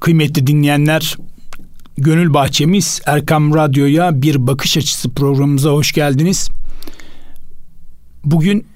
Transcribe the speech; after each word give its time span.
Kıymetli 0.00 0.46
dinleyenler, 0.46 1.16
Gönül 1.98 2.34
Bahçemiz 2.34 3.00
Erkam 3.06 3.54
Radyo'ya 3.54 4.22
bir 4.22 4.46
bakış 4.46 4.76
açısı 4.76 5.10
programımıza 5.14 5.70
hoş 5.70 5.92
geldiniz. 5.92 6.48
Bugün 8.24 8.66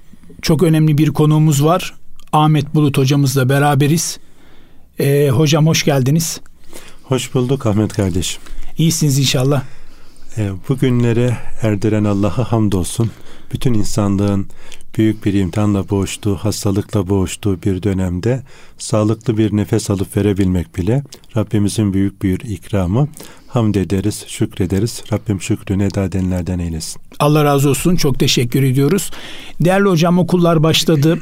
çok 0.41 0.63
önemli 0.63 0.97
bir 0.97 1.09
konuğumuz 1.09 1.63
var. 1.63 1.93
Ahmet 2.31 2.75
Bulut 2.75 2.97
hocamızla 2.97 3.49
beraberiz. 3.49 4.19
Ee, 4.99 5.29
hocam 5.29 5.67
hoş 5.67 5.83
geldiniz. 5.83 6.41
Hoş 7.03 7.33
bulduk 7.33 7.65
Ahmet 7.65 7.93
kardeşim. 7.93 8.41
İyisiniz 8.77 9.19
inşallah. 9.19 9.63
Ee, 10.37 10.49
bugünlere 10.69 11.37
erdiren 11.61 12.03
Allah'a 12.03 12.51
hamdolsun. 12.51 13.11
Bütün 13.55 13.73
insanlığın 13.73 14.47
büyük 14.97 15.25
bir 15.25 15.33
imtihanla 15.33 15.89
boğuştuğu, 15.89 16.35
hastalıkla 16.35 17.07
boğuştuğu 17.07 17.61
bir 17.61 17.83
dönemde 17.83 18.43
sağlıklı 18.77 19.37
bir 19.37 19.57
nefes 19.57 19.89
alıp 19.89 20.17
verebilmek 20.17 20.77
bile 20.77 21.03
Rabbimizin 21.37 21.93
büyük 21.93 22.23
bir 22.23 22.39
ikramı. 22.39 23.07
Hamd 23.47 23.75
ederiz, 23.75 24.25
şükrederiz. 24.27 25.03
Rabbim 25.11 25.41
şükrünü 25.41 25.83
eda 25.83 26.03
edenlerden 26.03 26.59
eylesin. 26.59 27.01
Allah 27.19 27.43
razı 27.43 27.69
olsun. 27.69 27.95
Çok 27.95 28.19
teşekkür 28.19 28.63
ediyoruz. 28.63 29.11
Değerli 29.59 29.89
hocam 29.89 30.19
okullar 30.19 30.63
başladı. 30.63 31.19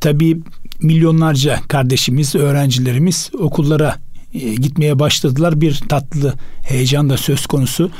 Tabii 0.00 0.40
milyonlarca 0.82 1.60
kardeşimiz, 1.68 2.34
öğrencilerimiz 2.34 3.30
okullara 3.38 4.05
e, 4.34 4.54
gitmeye 4.54 4.98
başladılar. 4.98 5.60
Bir 5.60 5.80
tatlı 5.88 6.34
heyecan 6.62 7.10
da 7.10 7.16
söz 7.16 7.46
konusu. 7.46 7.90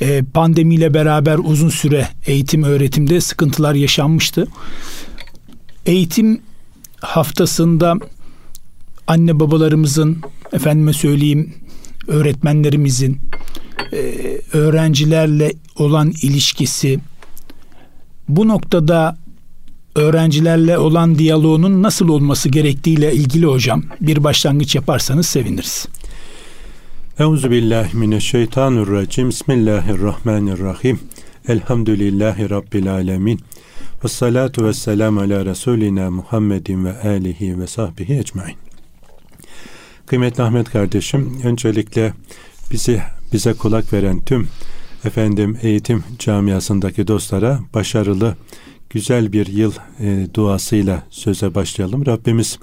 E, 0.00 0.22
pandemiyle 0.22 0.94
beraber 0.94 1.38
uzun 1.44 1.68
süre 1.68 2.08
eğitim 2.26 2.62
öğretimde 2.62 3.20
sıkıntılar 3.20 3.74
yaşanmıştı. 3.74 4.46
Eğitim 5.86 6.40
haftasında 7.00 7.94
anne 9.06 9.40
babalarımızın 9.40 10.22
efendime 10.52 10.92
söyleyeyim 10.92 11.54
öğretmenlerimizin 12.06 13.18
e, 13.92 13.98
öğrencilerle 14.52 15.52
olan 15.76 16.12
ilişkisi 16.22 17.00
bu 18.28 18.48
noktada 18.48 19.16
öğrencilerle 19.96 20.78
olan 20.78 21.18
diyaloğunun 21.18 21.82
nasıl 21.82 22.08
olması 22.08 22.48
gerektiğiyle 22.48 23.14
ilgili 23.14 23.46
hocam 23.46 23.82
bir 24.00 24.24
başlangıç 24.24 24.74
yaparsanız 24.74 25.26
seviniriz. 25.26 25.88
Euzu 27.18 27.50
billahi 27.50 27.96
mineşşeytanirracim. 27.96 29.28
Bismillahirrahmanirrahim. 29.28 31.00
Elhamdülillahi 31.48 32.50
rabbil 32.50 32.92
alamin. 32.92 33.40
Ve 34.04 34.08
salatu 34.08 34.64
ve 34.64 34.72
selam 34.72 35.18
ala 35.18 35.44
Resulina 35.44 36.10
Muhammedin 36.10 36.84
ve 36.84 37.00
alihi 37.02 37.60
ve 37.60 37.66
sahbihi 37.66 38.18
ecmain. 38.18 38.56
Kıymetli 40.06 40.42
Ahmet 40.42 40.70
kardeşim, 40.70 41.40
öncelikle 41.44 42.12
bizi 42.70 43.02
bize 43.32 43.52
kulak 43.52 43.92
veren 43.92 44.20
tüm 44.20 44.48
efendim 45.04 45.58
eğitim 45.62 46.04
camiasındaki 46.18 47.08
dostlara 47.08 47.60
başarılı 47.74 48.36
güzel 48.90 49.32
bir 49.32 49.46
yıl 49.46 49.72
e, 50.00 50.26
duasıyla 50.34 51.02
söze 51.10 51.54
başlayalım. 51.54 52.06
Rabbimiz 52.06 52.58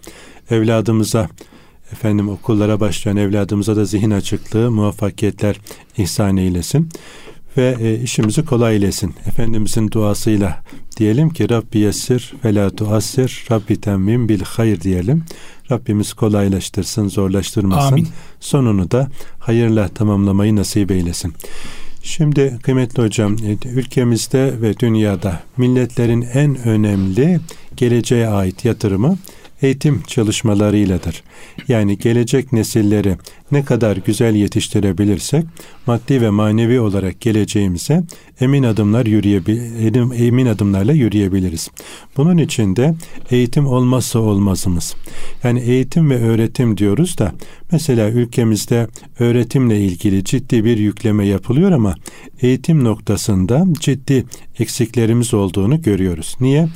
evladımıza 0.49 1.29
efendim 1.91 2.29
okullara 2.29 2.79
başlayan 2.79 3.17
evladımıza 3.17 3.75
da 3.75 3.85
zihin 3.85 4.11
açıklığı, 4.11 4.71
muvaffakiyetler 4.71 5.59
ihsan 5.97 6.37
eylesin 6.37 6.89
ve 7.57 7.75
e, 7.79 7.99
işimizi 7.99 8.45
kolay 8.45 8.73
eylesin. 8.75 9.15
Efendimizin 9.25 9.91
duasıyla 9.91 10.63
diyelim 10.97 11.29
ki 11.29 11.49
Rabbi 11.49 11.77
yessir 11.77 12.33
ve 12.45 12.55
la 12.55 12.69
tuassir 12.69 13.45
Rabbi 13.51 13.81
temmim 13.81 14.29
bil 14.29 14.41
hayır 14.41 14.81
diyelim. 14.81 15.23
Rabbimiz 15.71 16.13
kolaylaştırsın, 16.13 17.07
zorlaştırmasın. 17.09 17.91
Amin. 17.91 18.07
Sonunu 18.39 18.91
da 18.91 19.07
hayırla 19.39 19.87
tamamlamayı 19.87 20.55
nasip 20.55 20.91
eylesin. 20.91 21.33
Şimdi 22.03 22.59
kıymetli 22.63 23.03
hocam 23.03 23.35
e, 23.35 23.67
ülkemizde 23.69 24.61
ve 24.61 24.79
dünyada 24.79 25.39
milletlerin 25.57 26.21
en 26.33 26.67
önemli 26.67 27.39
geleceğe 27.77 28.27
ait 28.27 28.65
yatırımı 28.65 29.17
eğitim 29.61 30.01
çalışmalarıyladır. 30.07 31.23
Yani 31.67 31.97
gelecek 31.97 32.53
nesilleri 32.53 33.17
ne 33.53 33.65
kadar 33.65 33.97
güzel 33.97 34.35
yetiştirebilirsek 34.35 35.45
maddi 35.87 36.21
ve 36.21 36.29
manevi 36.29 36.79
olarak 36.79 37.21
geleceğimize 37.21 38.03
emin 38.41 38.63
adımlar 38.63 39.05
yürüyebil 39.05 39.57
emin 40.19 40.45
adımlarla 40.45 40.93
yürüyebiliriz. 40.93 41.69
Bunun 42.17 42.37
için 42.37 42.75
de 42.75 42.95
eğitim 43.31 43.67
olmazsa 43.67 44.19
olmazımız. 44.19 44.95
Yani 45.43 45.59
eğitim 45.59 46.09
ve 46.09 46.21
öğretim 46.21 46.77
diyoruz 46.77 47.17
da 47.17 47.33
mesela 47.71 48.09
ülkemizde 48.09 48.87
öğretimle 49.19 49.81
ilgili 49.81 50.23
ciddi 50.23 50.65
bir 50.65 50.77
yükleme 50.77 51.27
yapılıyor 51.27 51.71
ama 51.71 51.95
eğitim 52.41 52.83
noktasında 52.83 53.65
ciddi 53.79 54.25
eksiklerimiz 54.59 55.33
olduğunu 55.33 55.81
görüyoruz. 55.81 56.35
Niye? 56.39 56.67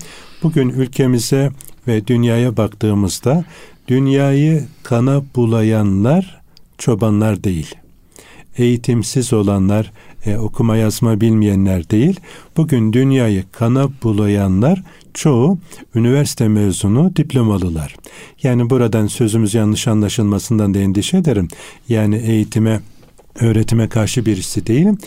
Bugün 0.43 0.69
ülkemize 0.69 1.51
ve 1.87 2.07
dünyaya 2.07 2.57
baktığımızda 2.57 3.45
dünyayı 3.87 4.63
kana 4.83 5.23
bulayanlar 5.35 6.36
çobanlar 6.77 7.43
değil. 7.43 7.75
Eğitimsiz 8.57 9.33
olanlar, 9.33 9.91
e, 10.25 10.37
okuma 10.37 10.77
yazma 10.77 11.21
bilmeyenler 11.21 11.89
değil. 11.89 12.19
Bugün 12.57 12.93
dünyayı 12.93 13.43
kana 13.51 13.89
bulayanlar 14.03 14.83
çoğu 15.13 15.57
üniversite 15.95 16.47
mezunu 16.47 17.15
diplomalılar. 17.15 17.95
Yani 18.43 18.69
buradan 18.69 19.07
sözümüz 19.07 19.53
yanlış 19.53 19.87
anlaşılmasından 19.87 20.73
da 20.73 20.79
endişe 20.79 21.17
ederim. 21.17 21.47
Yani 21.89 22.15
eğitime 22.15 22.79
öğretime 23.39 23.89
karşı 23.89 24.25
birisi 24.25 24.67
değilim. 24.67 24.97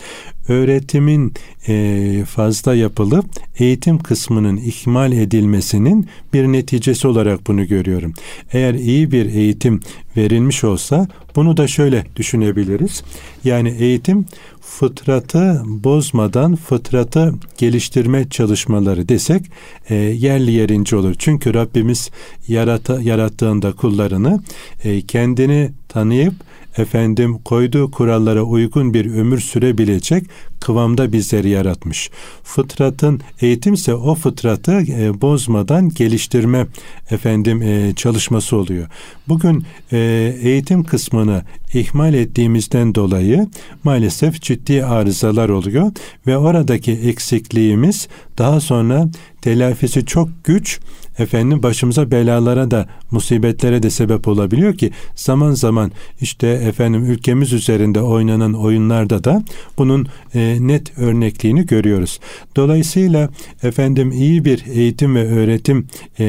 Öğretimin 0.47 1.33
e, 1.67 2.25
fazla 2.25 2.75
yapılıp 2.75 3.25
eğitim 3.59 3.99
kısmının 3.99 4.57
ihmal 4.57 5.11
edilmesinin 5.11 6.07
bir 6.33 6.43
neticesi 6.47 7.07
olarak 7.07 7.47
bunu 7.47 7.67
görüyorum. 7.67 8.13
Eğer 8.53 8.73
iyi 8.73 9.11
bir 9.11 9.25
eğitim 9.25 9.79
verilmiş 10.17 10.63
olsa 10.63 11.07
bunu 11.35 11.57
da 11.57 11.67
şöyle 11.67 12.05
düşünebiliriz. 12.15 13.03
Yani 13.43 13.69
eğitim 13.69 14.25
fıtratı 14.61 15.61
bozmadan 15.65 16.55
fıtratı 16.55 17.33
geliştirme 17.57 18.29
çalışmaları 18.29 19.09
desek 19.09 19.45
e, 19.89 19.95
yerli 19.95 20.51
yerince 20.51 20.95
olur. 20.95 21.15
Çünkü 21.17 21.53
Rabbimiz 21.53 22.09
yarata, 22.47 23.01
yarattığında 23.01 23.71
kullarını 23.71 24.43
e, 24.83 25.01
kendini 25.01 25.71
tanıyıp 25.89 26.33
efendim 26.77 27.37
koyduğu 27.45 27.91
kurallara 27.91 28.43
uygun 28.43 28.93
bir 28.93 29.13
ömür 29.13 29.39
sürebilecek 29.39 30.23
kıvamda 30.59 31.11
bizleri 31.11 31.49
yaratmış. 31.49 32.09
Fıtratın 32.43 33.21
eğitimse 33.41 33.95
o 33.95 34.15
fıtratı 34.15 34.71
e, 34.71 35.21
bozmadan 35.21 35.89
geliştirme 35.89 36.67
efendim 37.11 37.61
e, 37.61 37.93
çalışması 37.95 38.57
oluyor. 38.57 38.87
Bugün 39.27 39.65
e, 39.91 39.97
eğitim 40.41 40.83
kısmını 40.83 41.43
ihmal 41.73 42.13
ettiğimizden 42.13 42.95
dolayı 42.95 43.47
maalesef 43.83 44.41
ciddi 44.41 44.85
arızalar 44.85 45.49
oluyor 45.49 45.91
ve 46.27 46.37
oradaki 46.37 46.91
eksikliğimiz 46.91 48.07
daha 48.37 48.59
sonra 48.59 49.09
telafisi 49.41 50.05
çok 50.05 50.29
güç 50.43 50.79
efendim 51.19 51.63
başımıza 51.63 52.11
belalara 52.11 52.71
da 52.71 52.87
musibetlere 53.11 53.83
de 53.83 53.89
sebep 53.89 54.27
olabiliyor 54.27 54.73
ki 54.73 54.91
zaman 55.15 55.51
zaman 55.51 55.91
işte 56.21 56.47
efendim 56.47 57.05
ülkemiz 57.05 57.53
üzerinde 57.53 58.01
oynanan 58.01 58.53
oyunlarda 58.53 59.23
da 59.23 59.43
bunun 59.77 60.07
e, 60.35 60.57
net 60.59 60.97
örnekliğini 60.97 61.65
görüyoruz. 61.65 62.19
Dolayısıyla 62.55 63.29
efendim 63.63 64.11
iyi 64.11 64.45
bir 64.45 64.65
eğitim 64.65 65.15
ve 65.15 65.27
öğretim 65.27 65.87
e, 66.19 66.25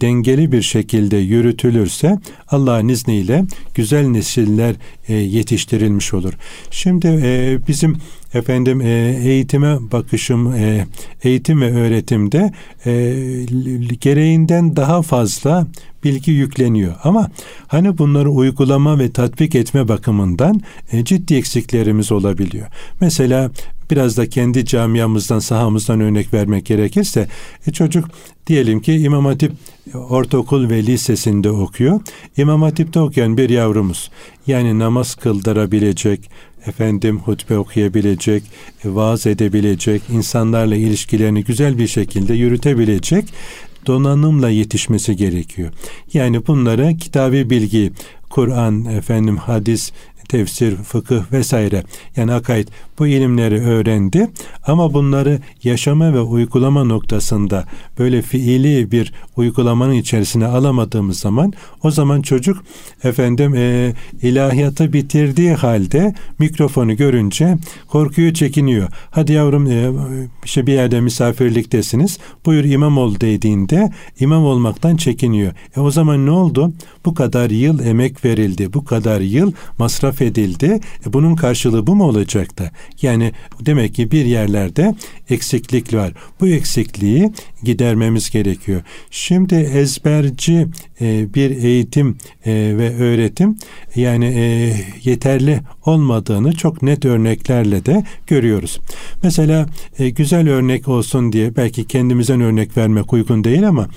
dengeli 0.00 0.52
bir 0.52 0.62
şekilde 0.62 1.16
yürütülürse 1.16 2.18
Allah'ın 2.48 2.88
izniyle 2.88 3.44
güzel 3.74 4.06
nesiller 4.06 4.74
e, 5.08 5.14
yetiştirilmiş 5.14 6.14
olur. 6.14 6.32
Şimdi 6.70 7.06
e, 7.06 7.58
bizim 7.68 7.96
efendim 8.34 8.80
e, 8.80 9.20
eğitime 9.24 9.78
bakışım 9.92 10.54
e, 10.54 10.86
eğitim 11.22 11.60
ve 11.60 11.72
öğretimde 11.72 12.52
e, 12.86 12.92
gereğinden 14.00 14.76
daha 14.76 15.02
fazla 15.02 15.66
bilgi 16.04 16.30
yükleniyor. 16.30 16.94
Ama 17.04 17.30
hani 17.66 17.98
bunları 17.98 18.30
uygulama 18.30 18.98
ve 18.98 19.10
tatbik 19.12 19.54
etme 19.54 19.88
bakımından 19.88 20.60
e, 20.92 21.04
ciddi 21.04 21.34
eksiklerimiz 21.34 22.12
olabiliyor. 22.12 22.66
Mesela 23.00 23.50
biraz 23.90 24.16
da 24.16 24.28
kendi 24.28 24.66
camiamızdan, 24.66 25.38
sahamızdan 25.38 26.00
örnek 26.00 26.34
vermek 26.34 26.66
gerekirse 26.66 27.28
e, 27.66 27.72
çocuk 27.72 28.08
diyelim 28.46 28.80
ki 28.80 28.92
İmam 28.92 29.24
Hatip 29.24 29.52
ortaokul 29.94 30.70
ve 30.70 30.82
lisesinde 30.82 31.50
okuyor. 31.50 32.00
İmam 32.36 32.62
Hatip'te 32.62 33.00
okuyan 33.00 33.36
bir 33.36 33.50
yavrumuz 33.50 34.10
yani 34.46 34.78
namaz 34.78 35.14
kıldırabilecek, 35.14 36.30
efendim 36.66 37.18
hutbe 37.18 37.58
okuyabilecek, 37.58 38.42
vaaz 38.84 39.26
edebilecek, 39.26 40.02
insanlarla 40.12 40.76
ilişkilerini 40.76 41.44
güzel 41.44 41.78
bir 41.78 41.86
şekilde 41.86 42.34
yürütebilecek 42.34 43.24
donanımla 43.86 44.50
yetişmesi 44.50 45.16
gerekiyor. 45.16 45.72
Yani 46.12 46.46
bunlara 46.46 46.96
kitabi 46.96 47.50
bilgi, 47.50 47.92
Kur'an, 48.30 48.84
efendim 48.84 49.36
hadis, 49.36 49.92
tefsir, 50.28 50.76
fıkıh 50.76 51.32
vesaire 51.32 51.82
yani 52.16 52.32
akaid 52.32 52.68
bu 52.98 53.06
ilimleri 53.06 53.60
öğrendi 53.60 54.30
ama 54.66 54.94
bunları 54.94 55.38
yaşama 55.62 56.14
ve 56.14 56.20
uygulama 56.20 56.84
noktasında 56.84 57.64
böyle 57.98 58.22
fiili 58.22 58.90
bir 58.92 59.12
uygulamanın 59.36 59.92
içerisine 59.92 60.46
alamadığımız 60.46 61.18
zaman 61.18 61.52
o 61.82 61.90
zaman 61.90 62.22
çocuk 62.22 62.64
efendim 63.04 63.54
e, 63.54 63.92
ilahiyatı 64.22 64.92
bitirdiği 64.92 65.52
halde 65.52 66.14
mikrofonu 66.38 66.96
görünce 66.96 67.56
korkuyor 67.88 68.34
çekiniyor. 68.34 68.88
Hadi 69.10 69.32
yavrum 69.32 69.66
e, 69.66 69.90
işte 70.44 70.66
bir 70.66 70.72
yerde 70.72 71.00
misafirliktesiniz 71.00 72.18
buyur 72.46 72.64
imam 72.64 72.98
ol 72.98 73.20
dediğinde 73.20 73.92
imam 74.20 74.44
olmaktan 74.44 74.96
çekiniyor. 74.96 75.52
E 75.76 75.80
o 75.80 75.90
zaman 75.90 76.26
ne 76.26 76.30
oldu? 76.30 76.72
Bu 77.04 77.14
kadar 77.14 77.50
yıl 77.50 77.78
emek 77.86 78.24
verildi. 78.24 78.72
Bu 78.72 78.84
kadar 78.84 79.20
yıl 79.20 79.52
masraf 79.78 80.13
edildi. 80.22 80.80
E 81.06 81.12
bunun 81.12 81.36
karşılığı 81.36 81.86
bu 81.86 81.94
mu 81.94 82.04
olacaktı? 82.04 82.70
Yani 83.02 83.32
demek 83.60 83.94
ki 83.94 84.10
bir 84.10 84.24
yerlerde 84.24 84.94
eksiklik 85.30 85.94
var. 85.94 86.12
Bu 86.40 86.48
eksikliği 86.48 87.32
gidermemiz 87.62 88.30
gerekiyor. 88.30 88.82
Şimdi 89.10 89.54
ezberci 89.54 90.66
e, 91.00 91.34
bir 91.34 91.50
eğitim 91.50 92.16
e, 92.46 92.52
ve 92.52 92.96
öğretim 92.96 93.58
yani 93.96 94.26
yeterli 95.04 95.60
olmadığını 95.86 96.52
çok 96.52 96.82
net 96.82 97.04
örneklerle 97.04 97.86
de 97.86 98.04
görüyoruz. 98.26 98.80
Mesela 99.22 99.66
güzel 100.16 100.48
örnek 100.48 100.88
olsun 100.88 101.32
diye 101.32 101.56
belki 101.56 101.86
kendimizden 101.86 102.40
örnek 102.40 102.76
vermek 102.76 103.12
uygun 103.12 103.44
değil 103.44 103.68
ama 103.68 103.88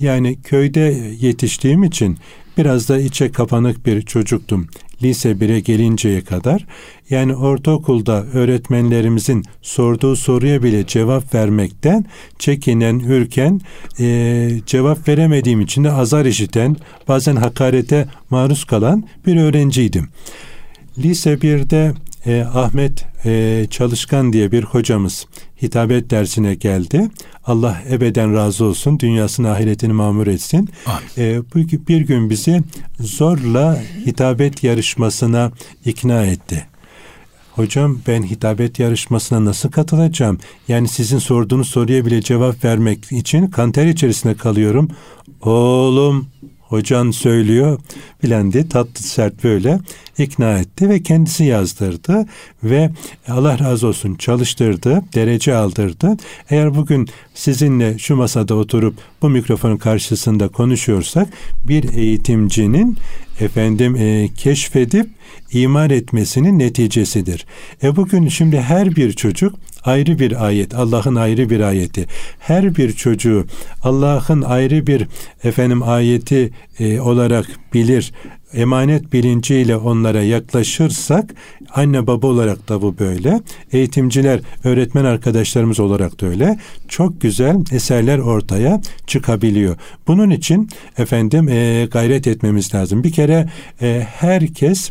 yani 0.00 0.42
köyde 0.42 1.14
yetiştiğim 1.20 1.84
için 1.84 2.18
biraz 2.58 2.88
da 2.88 3.00
içe 3.00 3.32
kapanık 3.32 3.86
bir 3.86 4.02
çocuktum 4.02 4.68
lise 5.04 5.30
1'e 5.30 5.60
gelinceye 5.60 6.20
kadar 6.20 6.66
yani 7.10 7.36
ortaokulda 7.36 8.24
öğretmenlerimizin 8.24 9.44
sorduğu 9.62 10.16
soruya 10.16 10.62
bile 10.62 10.86
cevap 10.86 11.34
vermekten 11.34 12.04
çekinen, 12.38 12.98
ürken, 12.98 13.60
e, 14.00 14.50
cevap 14.66 15.08
veremediğim 15.08 15.60
için 15.60 15.84
de 15.84 15.90
azar 15.90 16.24
işiten, 16.24 16.76
bazen 17.08 17.36
hakarete 17.36 18.06
maruz 18.30 18.64
kalan 18.64 19.04
bir 19.26 19.36
öğrenciydim. 19.36 20.08
Lise 20.98 21.34
1'de 21.34 21.92
e, 22.26 22.44
Ahmet 22.54 23.04
e, 23.24 23.66
Çalışkan 23.70 24.32
diye 24.32 24.52
bir 24.52 24.64
hocamız 24.64 25.26
hitabet 25.62 26.10
dersine 26.10 26.54
geldi. 26.54 27.08
Allah 27.46 27.82
ebeden 27.90 28.34
razı 28.34 28.64
olsun, 28.64 28.98
dünyasını 28.98 29.50
ahiretini 29.50 29.92
mamur 29.92 30.26
etsin. 30.26 30.68
E, 31.18 31.42
bu 31.54 31.58
bir 31.88 32.00
gün 32.00 32.30
bizi 32.30 32.62
zorla 33.00 33.82
hitabet 34.06 34.64
yarışmasına 34.64 35.52
ikna 35.84 36.26
etti. 36.26 36.66
Hocam 37.52 37.98
ben 38.06 38.22
hitabet 38.22 38.78
yarışmasına 38.78 39.44
nasıl 39.44 39.70
katılacağım? 39.70 40.38
Yani 40.68 40.88
sizin 40.88 41.18
sorduğunuz 41.18 41.68
soruya 41.68 42.06
bile 42.06 42.22
cevap 42.22 42.64
vermek 42.64 43.12
için 43.12 43.46
kanter 43.46 43.86
içerisinde 43.86 44.34
kalıyorum. 44.34 44.88
Oğlum 45.42 46.26
hocan 46.74 47.10
söylüyor 47.10 47.80
filan 48.20 48.52
diye 48.52 48.68
tatlı 48.68 49.02
sert 49.02 49.44
böyle 49.44 49.78
ikna 50.18 50.58
etti 50.58 50.88
ve 50.88 51.02
kendisi 51.02 51.44
yazdırdı 51.44 52.26
ve 52.64 52.90
Allah 53.28 53.58
razı 53.58 53.86
olsun 53.86 54.14
çalıştırdı, 54.14 55.02
derece 55.14 55.54
aldırdı. 55.54 56.16
Eğer 56.50 56.74
bugün 56.74 57.08
sizinle 57.34 57.98
şu 57.98 58.16
masada 58.16 58.54
oturup 58.54 58.94
bu 59.22 59.28
mikrofonun 59.28 59.76
karşısında 59.76 60.48
konuşuyorsak 60.48 61.28
bir 61.68 61.94
eğitimcinin 61.94 62.96
efendim 63.40 63.96
e, 63.96 64.28
keşfedip 64.36 65.06
imar 65.52 65.90
etmesinin 65.90 66.58
neticesidir. 66.58 67.46
E 67.82 67.96
bugün 67.96 68.28
şimdi 68.28 68.60
her 68.60 68.96
bir 68.96 69.12
çocuk 69.12 69.54
ayrı 69.84 70.18
bir 70.18 70.46
ayet, 70.46 70.74
Allah'ın 70.74 71.14
ayrı 71.14 71.50
bir 71.50 71.60
ayeti. 71.60 72.06
Her 72.38 72.76
bir 72.76 72.92
çocuğu 72.92 73.46
Allah'ın 73.82 74.42
ayrı 74.42 74.86
bir 74.86 75.06
efendim 75.44 75.82
ayeti 75.82 76.50
e, 76.78 77.00
olarak 77.00 77.46
bilir, 77.74 78.12
emanet 78.54 79.12
bilinciyle 79.12 79.76
onlara 79.76 80.22
yaklaşırsak 80.22 81.34
anne 81.74 82.06
baba 82.06 82.26
olarak 82.26 82.68
da 82.68 82.82
bu 82.82 82.98
böyle. 82.98 83.40
Eğitimciler, 83.72 84.40
öğretmen 84.64 85.04
arkadaşlarımız 85.04 85.80
olarak 85.80 86.20
da 86.20 86.26
öyle. 86.26 86.58
Çok 86.88 87.20
güzel 87.20 87.56
eserler 87.72 88.18
ortaya 88.18 88.80
çıkabiliyor. 89.06 89.76
Bunun 90.06 90.30
için 90.30 90.68
efendim 90.98 91.48
e, 91.48 91.88
gayret 91.90 92.26
etmemiz 92.26 92.74
lazım. 92.74 93.04
Bir 93.04 93.12
kere 93.12 93.48
e, 93.82 94.06
herkes 94.14 94.90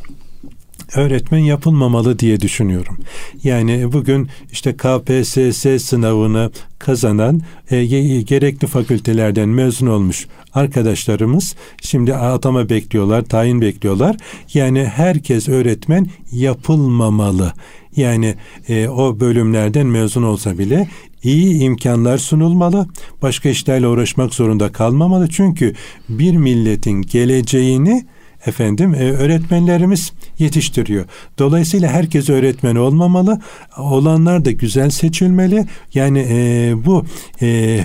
öğretmen 0.95 1.39
yapılmamalı 1.39 2.19
diye 2.19 2.41
düşünüyorum. 2.41 2.97
Yani 3.43 3.93
bugün 3.93 4.29
işte 4.51 4.73
KPSS 4.77 5.85
sınavını 5.85 6.51
kazanan 6.79 7.41
e, 7.71 7.85
gerekli 8.21 8.67
fakültelerden 8.67 9.49
mezun 9.49 9.87
olmuş 9.87 10.27
arkadaşlarımız 10.53 11.55
şimdi 11.81 12.15
atama 12.15 12.69
bekliyorlar, 12.69 13.21
tayin 13.21 13.61
bekliyorlar. 13.61 14.15
Yani 14.53 14.85
herkes 14.85 15.49
öğretmen 15.49 16.07
yapılmamalı. 16.31 17.53
Yani 17.95 18.35
e, 18.67 18.87
o 18.87 19.19
bölümlerden 19.19 19.87
mezun 19.87 20.23
olsa 20.23 20.57
bile 20.57 20.89
iyi 21.23 21.61
imkanlar 21.61 22.17
sunulmalı. 22.17 22.87
Başka 23.21 23.49
işlerle 23.49 23.87
uğraşmak 23.87 24.33
zorunda 24.33 24.71
kalmamalı. 24.71 25.29
Çünkü 25.29 25.73
bir 26.09 26.35
milletin 26.37 27.01
geleceğini 27.01 28.05
efendim 28.45 28.93
e, 28.93 29.11
öğretmenlerimiz 29.11 30.11
yetiştiriyor. 30.39 31.05
Dolayısıyla 31.39 31.89
herkes 31.89 32.29
öğretmen 32.29 32.75
olmamalı. 32.75 33.41
Olanlar 33.77 34.45
da 34.45 34.51
güzel 34.51 34.89
seçilmeli. 34.89 35.65
Yani 35.93 36.27
e, 36.29 36.73
bu 36.85 37.05
e, 37.41 37.79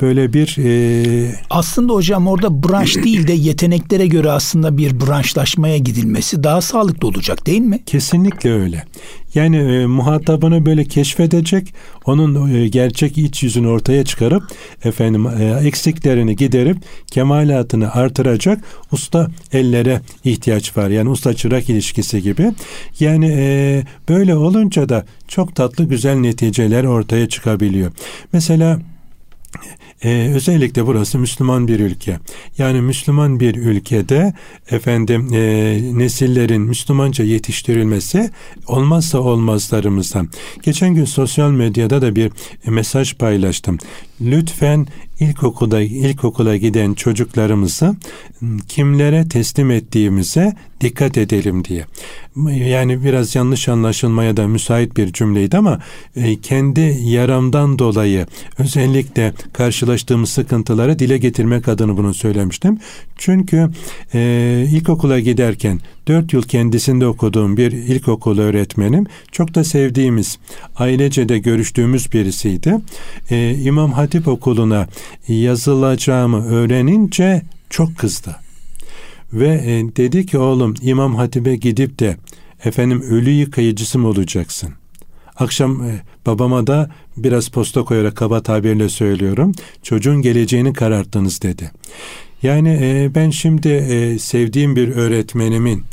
böyle 0.00 0.32
bir 0.32 0.56
e... 0.58 1.34
aslında 1.50 1.92
hocam 1.92 2.26
orada 2.26 2.62
branş 2.62 2.96
değil 3.04 3.26
de 3.26 3.32
yeteneklere 3.32 4.06
göre 4.06 4.30
aslında 4.30 4.78
bir 4.78 5.00
branşlaşmaya 5.00 5.78
gidilmesi 5.78 6.44
daha 6.44 6.60
sağlıklı 6.60 7.08
olacak 7.08 7.46
değil 7.46 7.60
mi? 7.60 7.80
Kesinlikle 7.86 8.52
öyle. 8.52 8.84
Yani 9.34 9.56
e, 9.56 9.86
muhatabını 9.86 10.66
böyle 10.66 10.84
keşfedecek, 10.84 11.74
onun 12.04 12.54
e, 12.54 12.68
gerçek 12.68 13.18
iç 13.18 13.42
yüzünü 13.42 13.68
ortaya 13.68 14.04
çıkarıp 14.04 14.42
efendim 14.84 15.26
e, 15.26 15.60
eksiklerini 15.66 16.36
giderip 16.36 16.76
kemalatını 17.06 17.92
artıracak 17.92 18.64
usta 18.92 19.30
ellere 19.52 20.00
ihtiyaç 20.24 20.76
var. 20.76 20.88
Yani 20.88 21.08
usta 21.08 21.34
çırak 21.34 21.70
ilişkisi 21.70 22.22
gibi. 22.22 22.52
Yani 23.00 23.34
e, 23.36 23.82
böyle 24.08 24.36
olunca 24.36 24.88
da 24.88 25.04
çok 25.28 25.56
tatlı 25.56 25.84
güzel 25.84 26.14
neticeler 26.14 26.84
ortaya 26.84 27.28
çıkabiliyor. 27.28 27.92
Mesela 28.32 28.80
ee, 30.04 30.30
özellikle 30.34 30.86
burası 30.86 31.18
Müslüman 31.18 31.68
bir 31.68 31.80
ülke. 31.80 32.18
Yani 32.58 32.80
Müslüman 32.80 33.40
bir 33.40 33.54
ülkede 33.54 34.32
efendim 34.70 35.28
e, 35.32 35.40
nesillerin 35.98 36.62
Müslümanca 36.62 37.24
yetiştirilmesi 37.24 38.30
olmazsa 38.66 39.18
olmazlarımızdan. 39.18 40.28
Geçen 40.62 40.94
gün 40.94 41.04
sosyal 41.04 41.50
medyada 41.50 42.02
da 42.02 42.16
bir 42.16 42.32
mesaj 42.66 43.14
paylaştım. 43.14 43.78
Lütfen 44.20 44.86
ilkokulda 45.22 45.80
ilkokula 45.80 46.56
giden 46.56 46.94
çocuklarımızı 46.94 47.96
kimlere 48.68 49.28
teslim 49.28 49.70
ettiğimize 49.70 50.52
dikkat 50.80 51.18
edelim 51.18 51.64
diye. 51.64 51.84
Yani 52.68 53.04
biraz 53.04 53.34
yanlış 53.34 53.68
anlaşılmaya 53.68 54.36
da 54.36 54.48
müsait 54.48 54.96
bir 54.96 55.12
cümleydi 55.12 55.56
ama 55.56 55.80
e, 56.16 56.40
kendi 56.40 56.96
yaramdan 57.02 57.78
dolayı 57.78 58.26
özellikle 58.58 59.32
karşılaştığımız 59.52 60.28
sıkıntıları 60.28 60.98
dile 60.98 61.18
getirmek 61.18 61.68
adını 61.68 61.96
bunu 61.96 62.14
söylemiştim. 62.14 62.78
Çünkü 63.18 63.70
e, 64.14 64.66
ilkokula 64.72 65.20
giderken 65.20 65.80
dört 66.08 66.32
yıl 66.32 66.42
kendisinde 66.42 67.06
okuduğum 67.06 67.56
bir 67.56 67.72
ilkokul 67.72 68.38
öğretmenim 68.38 69.06
çok 69.32 69.54
da 69.54 69.64
sevdiğimiz 69.64 70.38
ailece 70.76 71.28
de 71.28 71.38
görüştüğümüz 71.38 72.12
birisiydi. 72.12 72.76
E, 73.30 73.58
İmam 73.62 73.92
Hatip 73.92 74.28
okuluna 74.28 74.88
yazılacağımı 75.28 76.46
öğrenince 76.46 77.42
çok 77.70 77.98
kızdı. 77.98 78.36
Ve 79.32 79.48
e, 79.48 79.96
dedi 79.96 80.26
ki 80.26 80.38
oğlum 80.38 80.74
İmam 80.82 81.14
Hatip'e 81.14 81.56
gidip 81.56 81.98
de 81.98 82.16
efendim 82.64 83.02
ölü 83.02 83.30
yıkayıcısı 83.30 83.98
mı 83.98 84.08
olacaksın? 84.08 84.74
Akşam 85.36 85.84
e, 85.84 86.02
babama 86.26 86.66
da 86.66 86.90
biraz 87.16 87.48
posta 87.48 87.84
koyarak 87.84 88.16
kaba 88.16 88.42
tabirle 88.42 88.88
söylüyorum. 88.88 89.52
Çocuğun 89.82 90.22
geleceğini 90.22 90.72
kararttınız 90.72 91.42
dedi. 91.42 91.70
Yani 92.42 92.78
e, 92.82 93.14
ben 93.14 93.30
şimdi 93.30 93.68
e, 93.68 94.18
sevdiğim 94.18 94.76
bir 94.76 94.88
öğretmenimin 94.88 95.84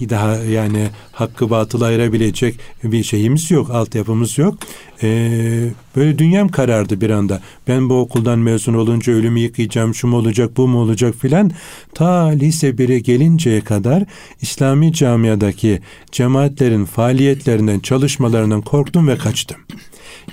daha 0.00 0.36
yani 0.36 0.88
hakkı 1.12 1.50
batılı 1.50 1.86
ayırabilecek 1.86 2.60
bir 2.84 3.02
şeyimiz 3.02 3.50
yok, 3.50 3.70
altyapımız 3.70 4.38
yok. 4.38 4.58
Ee, 5.02 5.68
böyle 5.96 6.18
dünyam 6.18 6.48
karardı 6.48 7.00
bir 7.00 7.10
anda. 7.10 7.40
Ben 7.68 7.90
bu 7.90 8.00
okuldan 8.00 8.38
mezun 8.38 8.74
olunca 8.74 9.12
ölümü 9.12 9.40
yıkayacağım, 9.40 9.94
şu 9.94 10.08
mu 10.08 10.16
olacak, 10.16 10.56
bu 10.56 10.68
mu 10.68 10.78
olacak 10.78 11.14
filan. 11.14 11.50
Ta 11.94 12.26
lise 12.26 12.70
1'e 12.70 12.98
gelinceye 12.98 13.60
kadar 13.60 14.04
İslami 14.42 14.92
camiadaki 14.92 15.80
cemaatlerin 16.12 16.84
faaliyetlerinden, 16.84 17.80
çalışmalarından 17.80 18.62
korktum 18.62 19.08
ve 19.08 19.18
kaçtım. 19.18 19.58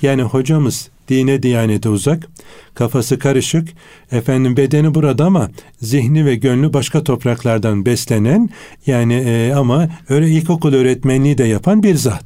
Yani 0.01 0.21
hocamız 0.21 0.89
dine 1.09 1.43
diyanete 1.43 1.89
uzak, 1.89 2.27
kafası 2.73 3.19
karışık, 3.19 3.69
efendim 4.11 4.57
bedeni 4.57 4.95
burada 4.95 5.25
ama 5.25 5.49
zihni 5.81 6.25
ve 6.25 6.35
gönlü 6.35 6.73
başka 6.73 7.03
topraklardan 7.03 7.85
beslenen 7.85 8.49
yani 8.87 9.13
e, 9.13 9.53
ama 9.53 9.89
öyle 10.09 10.29
ilkokul 10.29 10.73
öğretmenliği 10.73 11.37
de 11.37 11.43
yapan 11.43 11.83
bir 11.83 11.95
zat. 11.95 12.23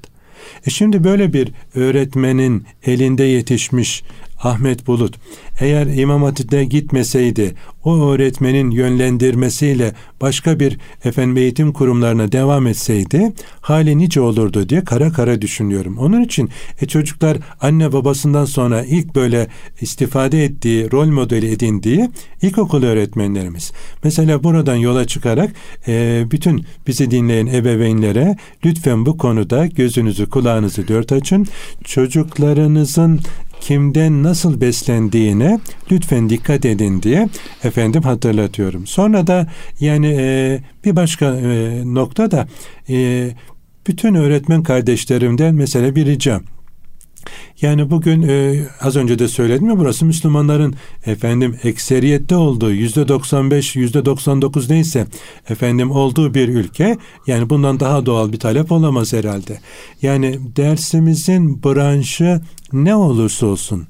E 0.67 0.69
şimdi 0.69 1.03
böyle 1.03 1.33
bir 1.33 1.51
öğretmenin 1.75 2.65
elinde 2.86 3.24
yetişmiş 3.24 4.03
Ahmet 4.43 4.88
Bulut 4.88 5.15
eğer 5.60 5.88
İmam 5.88 6.24
Hatip'te 6.24 6.65
gitmeseydi 6.65 7.55
o 7.84 8.10
öğretmenin 8.10 8.72
yönlendirmesiyle 8.72 9.93
başka 10.22 10.60
bir 10.60 10.77
efendim 11.05 11.38
eğitim 11.38 11.74
kurumlarına 11.74 12.31
devam 12.31 12.67
etseydi 12.67 13.34
hali 13.62 13.98
nice 13.98 14.22
olurdu 14.22 14.69
diye 14.69 14.84
kara 14.84 15.12
kara 15.12 15.41
düşünüyorum. 15.41 15.98
Onun 15.98 16.22
için 16.22 16.50
e, 16.81 16.86
çocuklar 16.86 17.38
anne 17.62 17.93
babasından 17.93 18.46
sonra 18.46 18.84
ilk 18.84 19.15
böyle 19.15 19.48
istifade 19.81 20.43
ettiği, 20.43 20.91
rol 20.91 21.08
modeli 21.08 21.51
edindiği 21.51 22.10
ilkokul 22.41 22.84
öğretmenlerimiz. 22.84 23.72
Mesela 24.03 24.43
buradan 24.43 24.75
yola 24.75 25.08
çıkarak 25.08 25.51
e, 25.88 26.24
bütün 26.31 26.65
bizi 26.88 27.12
dinleyen 27.12 27.48
ebeveynlere 27.48 28.38
lütfen 28.65 29.05
bu 29.05 29.17
konuda 29.17 29.65
gözünüzü 29.65 30.29
kulağınızı 30.29 30.88
dört 30.88 31.12
açın. 31.12 31.48
Çocuklarınızın 31.84 33.19
kimden 33.61 34.23
nasıl 34.23 34.61
beslendiğine 34.61 35.59
lütfen 35.91 36.29
dikkat 36.29 36.65
edin 36.65 37.01
diye 37.01 37.29
efendim 37.63 38.01
hatırlatıyorum. 38.01 38.87
Sonra 38.87 39.27
da 39.27 39.47
yani 39.79 40.15
e, 40.19 40.59
bir 40.85 40.95
başka 40.95 41.25
e, 41.25 41.81
nokta 41.93 42.31
da 42.31 42.47
e, 42.89 43.29
bütün 43.87 44.15
öğretmen 44.15 44.63
kardeşlerimden 44.63 45.55
mesela 45.55 45.95
bir 45.95 46.05
ricam. 46.05 46.43
Yani 47.61 47.91
bugün 47.91 48.21
e, 48.21 48.65
az 48.81 48.95
önce 48.95 49.19
de 49.19 49.27
söyledim 49.27 49.69
ya 49.69 49.77
burası 49.77 50.05
Müslümanların 50.05 50.75
efendim 51.05 51.59
ekseriyette 51.63 52.35
olduğu 52.35 52.71
yüzde 52.71 53.07
95 53.07 53.75
yüzde 53.75 54.05
99 54.05 54.69
neyse 54.69 55.07
efendim 55.49 55.91
olduğu 55.91 56.33
bir 56.33 56.49
ülke 56.49 56.97
yani 57.27 57.49
bundan 57.49 57.79
daha 57.79 58.05
doğal 58.05 58.31
bir 58.31 58.39
talep 58.39 58.71
olamaz 58.71 59.13
herhalde. 59.13 59.59
Yani 60.01 60.39
dersimizin 60.55 61.63
branşı 61.63 62.41
ne 62.73 62.95
olursa 62.95 63.45
olsun 63.45 63.88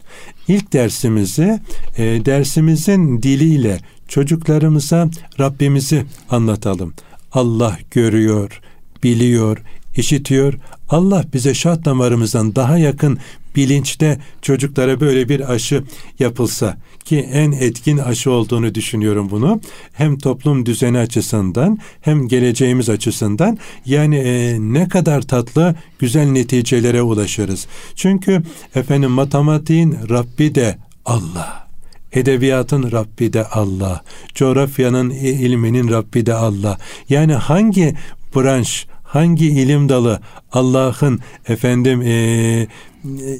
ilk 0.47 0.73
dersimizi 0.73 1.59
e, 1.97 2.25
dersimizin 2.25 3.21
diliyle 3.21 3.79
çocuklarımıza 4.07 5.09
Rabbimizi 5.39 6.05
anlatalım. 6.29 6.93
Allah 7.31 7.77
görüyor, 7.91 8.61
biliyor, 9.03 9.57
işitiyor. 9.95 10.53
Allah 10.89 11.25
bize 11.33 11.53
şah 11.53 11.85
damarımızdan 11.85 12.55
daha 12.55 12.77
yakın 12.77 13.17
bilinçte 13.55 14.19
çocuklara 14.41 14.99
böyle 14.99 15.29
bir 15.29 15.53
aşı 15.53 15.83
yapılsa 16.19 16.77
ki 17.05 17.19
en 17.19 17.51
etkin 17.51 17.97
aşı 17.97 18.31
olduğunu 18.31 18.75
düşünüyorum 18.75 19.27
bunu. 19.31 19.61
Hem 19.93 20.17
toplum 20.17 20.65
düzeni 20.65 20.97
açısından 20.97 21.77
hem 22.01 22.27
geleceğimiz 22.27 22.89
açısından 22.89 23.57
yani 23.85 24.15
e, 24.15 24.57
ne 24.59 24.87
kadar 24.87 25.21
tatlı 25.21 25.75
güzel 25.99 26.27
neticelere 26.27 27.01
ulaşırız. 27.01 27.67
Çünkü 27.95 28.43
efendim 28.75 29.11
matematiğin 29.11 29.97
Rabbi 30.09 30.55
de 30.55 30.77
Allah. 31.05 31.67
Edebiyatın 32.13 32.91
Rabbi 32.91 33.33
de 33.33 33.45
Allah. 33.45 34.01
Coğrafyanın 34.35 35.09
ilminin 35.09 35.89
Rabbi 35.89 36.25
de 36.25 36.33
Allah. 36.33 36.77
Yani 37.09 37.33
hangi 37.33 37.95
branş, 38.35 38.87
hangi 39.09 39.47
ilim 39.47 39.89
dalı 39.89 40.19
Allah'ın 40.51 41.19
efendim 41.47 42.01
e, 42.01 42.67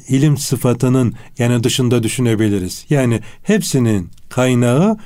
ilim 0.08 0.36
sıfatının 0.36 1.14
yani 1.38 1.64
dışında 1.64 2.02
düşünebiliriz. 2.02 2.86
Yani 2.90 3.20
hepsinin 3.42 4.10
kaynağı 4.28 4.96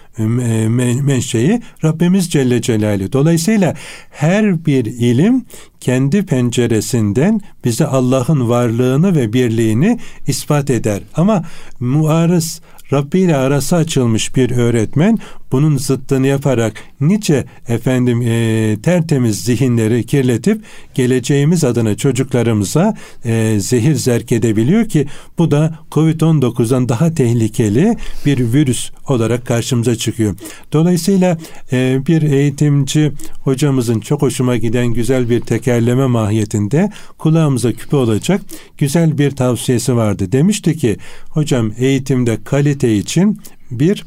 menşei 1.02 1.60
Rabbimiz 1.84 2.30
Celle 2.30 2.62
Celaluhu. 2.62 3.12
Dolayısıyla 3.12 3.74
her 4.10 4.66
bir 4.66 4.84
ilim 4.84 5.44
kendi 5.80 6.26
penceresinden 6.26 7.40
bize 7.64 7.86
Allah'ın 7.86 8.48
varlığını 8.48 9.16
ve 9.16 9.32
birliğini 9.32 9.98
ispat 10.26 10.70
eder. 10.70 11.02
Ama 11.16 11.44
muarız 11.80 12.60
Rabbi 12.94 13.20
ile 13.20 13.36
arası 13.36 13.76
açılmış 13.76 14.36
bir 14.36 14.50
öğretmen 14.50 15.18
bunun 15.52 15.76
zıttını 15.76 16.26
yaparak 16.26 16.72
nice 17.00 17.44
efendim 17.68 18.22
e, 18.22 18.76
tertemiz 18.82 19.44
zihinleri 19.44 20.06
kirletip 20.06 20.62
geleceğimiz 20.94 21.64
adına 21.64 21.96
çocuklarımıza 21.96 22.94
e, 23.24 23.56
zehir 23.60 23.94
zerk 23.94 24.32
edebiliyor 24.32 24.88
ki 24.88 25.06
bu 25.38 25.50
da 25.50 25.78
Covid-19'dan 25.92 26.88
daha 26.88 27.14
tehlikeli 27.14 27.96
bir 28.26 28.52
virüs 28.52 28.90
olarak 29.08 29.46
karşımıza 29.46 29.96
çıkıyor. 29.96 30.34
Dolayısıyla 30.72 31.38
e, 31.72 32.00
bir 32.06 32.22
eğitimci 32.22 33.12
hocamızın 33.44 34.00
çok 34.00 34.22
hoşuma 34.22 34.56
giden 34.56 34.86
güzel 34.86 35.30
bir 35.30 35.40
tekerleme 35.40 36.06
mahiyetinde 36.06 36.90
kulağımıza 37.18 37.72
küpe 37.72 37.96
olacak 37.96 38.40
güzel 38.78 39.18
bir 39.18 39.30
tavsiyesi 39.30 39.96
vardı. 39.96 40.32
Demişti 40.32 40.76
ki 40.76 40.96
hocam 41.28 41.72
eğitimde 41.78 42.38
kalite 42.44 42.83
için 42.92 43.40
bir 43.70 44.04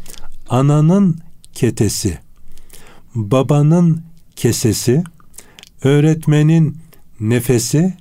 ananın 0.49 1.19
ketesi, 1.53 2.17
babanın 3.15 4.01
kesesi, 4.35 5.03
öğretmenin 5.83 6.77
nefesi, 7.19 7.93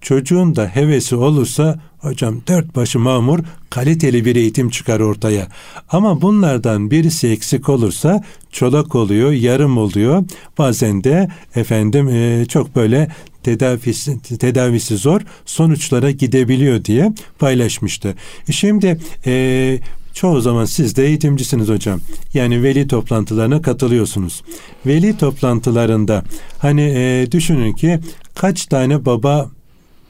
çocuğun 0.00 0.56
da 0.56 0.66
hevesi 0.66 1.16
olursa 1.16 1.80
hocam 1.98 2.40
dört 2.48 2.76
başı 2.76 2.98
mamur 2.98 3.38
kaliteli 3.70 4.24
bir 4.24 4.36
eğitim 4.36 4.70
çıkar 4.70 5.00
ortaya. 5.00 5.48
Ama 5.88 6.22
bunlardan 6.22 6.90
birisi 6.90 7.28
eksik 7.28 7.68
olursa 7.68 8.24
çolak 8.52 8.94
oluyor, 8.94 9.32
yarım 9.32 9.78
oluyor. 9.78 10.24
Bazen 10.58 11.04
de 11.04 11.28
efendim 11.54 12.08
e, 12.08 12.44
çok 12.48 12.76
böyle 12.76 13.08
tedavisi, 13.42 14.20
tedavisi 14.38 14.96
zor 14.96 15.20
sonuçlara 15.44 16.10
gidebiliyor 16.10 16.84
diye 16.84 17.12
paylaşmıştı. 17.38 18.14
E 18.48 18.52
şimdi 18.52 19.00
e, 19.26 19.78
Çoğu 20.14 20.40
zaman 20.40 20.64
siz 20.64 20.96
de 20.96 21.06
eğitimcisiniz 21.06 21.68
hocam. 21.68 22.00
Yani 22.34 22.62
veli 22.62 22.88
toplantılarına 22.88 23.62
katılıyorsunuz. 23.62 24.42
Veli 24.86 25.16
toplantılarında 25.16 26.24
hani 26.58 26.82
e, 26.82 27.26
düşünün 27.32 27.72
ki 27.72 28.00
kaç 28.34 28.66
tane 28.66 29.04
baba 29.04 29.50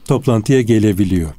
toplantıya 0.07 0.61
gelebiliyor. 0.61 1.29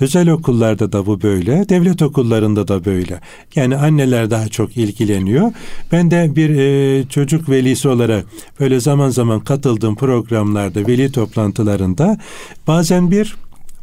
Özel 0.00 0.28
okullarda 0.28 0.92
da 0.92 1.06
bu 1.06 1.22
böyle, 1.22 1.68
devlet 1.68 2.02
okullarında 2.02 2.68
da 2.68 2.84
böyle. 2.84 3.20
Yani 3.54 3.76
anneler 3.76 4.30
daha 4.30 4.48
çok 4.48 4.76
ilgileniyor. 4.76 5.52
Ben 5.92 6.10
de 6.10 6.36
bir 6.36 6.50
e, 6.50 7.04
çocuk 7.08 7.48
velisi 7.48 7.88
olarak 7.88 8.26
böyle 8.60 8.80
zaman 8.80 9.10
zaman 9.10 9.40
katıldığım 9.40 9.96
programlarda, 9.96 10.86
veli 10.86 11.12
toplantılarında 11.12 12.18
bazen 12.66 13.10
bir 13.10 13.36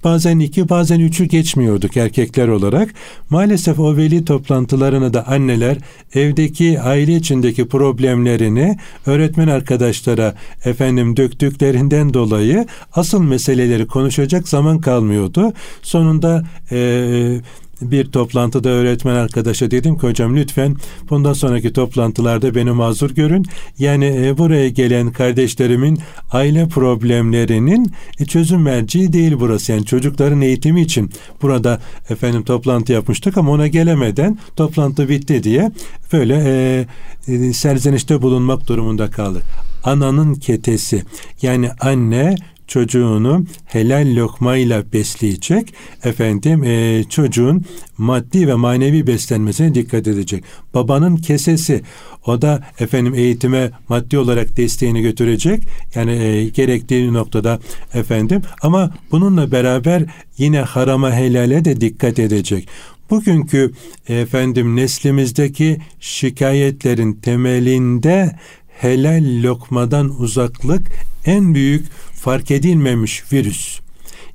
bazen 0.03 0.39
iki 0.39 0.69
bazen 0.69 0.99
üçü 0.99 1.25
geçmiyorduk 1.25 1.97
erkekler 1.97 2.47
olarak. 2.47 2.93
Maalesef 3.29 3.79
o 3.79 3.97
veli 3.97 4.25
toplantılarına 4.25 5.13
da 5.13 5.27
anneler 5.27 5.77
evdeki 6.13 6.81
aile 6.81 7.15
içindeki 7.15 7.67
problemlerini 7.67 8.77
öğretmen 9.05 9.47
arkadaşlara 9.47 10.35
efendim 10.65 11.17
döktüklerinden 11.17 12.13
dolayı 12.13 12.65
asıl 12.93 13.23
meseleleri 13.23 13.87
konuşacak 13.87 14.47
zaman 14.47 14.81
kalmıyordu. 14.81 15.53
Sonunda 15.81 16.43
e, 16.71 17.41
bir 17.81 18.11
toplantıda 18.11 18.69
öğretmen 18.69 19.15
arkadaşa 19.15 19.71
dedim 19.71 19.97
ki 19.97 20.07
hocam 20.07 20.35
lütfen 20.35 20.75
bundan 21.09 21.33
sonraki 21.33 21.73
toplantılarda 21.73 22.55
beni 22.55 22.71
mazur 22.71 23.11
görün. 23.11 23.45
Yani 23.79 24.05
e, 24.25 24.37
buraya 24.37 24.69
gelen 24.69 25.11
kardeşlerimin 25.11 25.99
aile 26.31 26.67
problemlerinin 26.67 27.91
e, 28.19 28.25
çözüm 28.25 28.61
merciği 28.61 29.13
değil 29.13 29.35
burası. 29.39 29.71
Yani 29.71 29.85
çocukların 29.85 30.41
eğitimi 30.41 30.81
için 30.81 31.11
burada 31.41 31.81
efendim 32.09 32.43
toplantı 32.43 32.93
yapmıştık 32.93 33.37
ama 33.37 33.51
ona 33.51 33.67
gelemeden 33.67 34.39
toplantı 34.55 35.09
bitti 35.09 35.43
diye 35.43 35.71
böyle 36.13 36.35
e, 36.45 36.85
e, 37.33 37.53
serzenişte 37.53 38.21
bulunmak 38.21 38.67
durumunda 38.67 39.11
kaldık. 39.11 39.43
Ananın 39.83 40.35
ketesi 40.35 41.03
yani 41.41 41.69
anne 41.79 42.35
çocuğunu 42.69 43.45
helal 43.65 44.15
lokmayla 44.15 44.83
besleyecek. 44.93 45.73
Efendim 46.03 46.63
e, 46.63 47.03
çocuğun 47.09 47.65
maddi 47.97 48.47
ve 48.47 48.53
manevi 48.53 49.07
beslenmesine 49.07 49.75
dikkat 49.75 50.07
edecek. 50.07 50.43
Babanın 50.73 51.17
kesesi 51.17 51.81
o 52.25 52.41
da 52.41 52.63
efendim 52.79 53.13
eğitime 53.15 53.71
maddi 53.89 54.17
olarak 54.17 54.57
desteğini 54.57 55.01
götürecek. 55.01 55.63
Yani 55.95 56.11
e, 56.11 56.49
gerektiği 56.49 57.13
noktada 57.13 57.59
efendim 57.93 58.41
ama 58.61 58.91
bununla 59.11 59.51
beraber 59.51 60.03
yine 60.37 60.59
harama 60.59 61.13
helale 61.13 61.65
de 61.65 61.81
dikkat 61.81 62.19
edecek. 62.19 62.67
Bugünkü 63.09 63.71
efendim 64.07 64.75
neslimizdeki 64.75 65.77
şikayetlerin 65.99 67.13
temelinde 67.13 68.35
helal 68.69 69.43
lokmadan 69.43 70.21
uzaklık 70.21 70.87
en 71.25 71.53
büyük 71.53 71.85
fark 72.19 72.51
edilmemiş 72.51 73.23
virüs. 73.33 73.79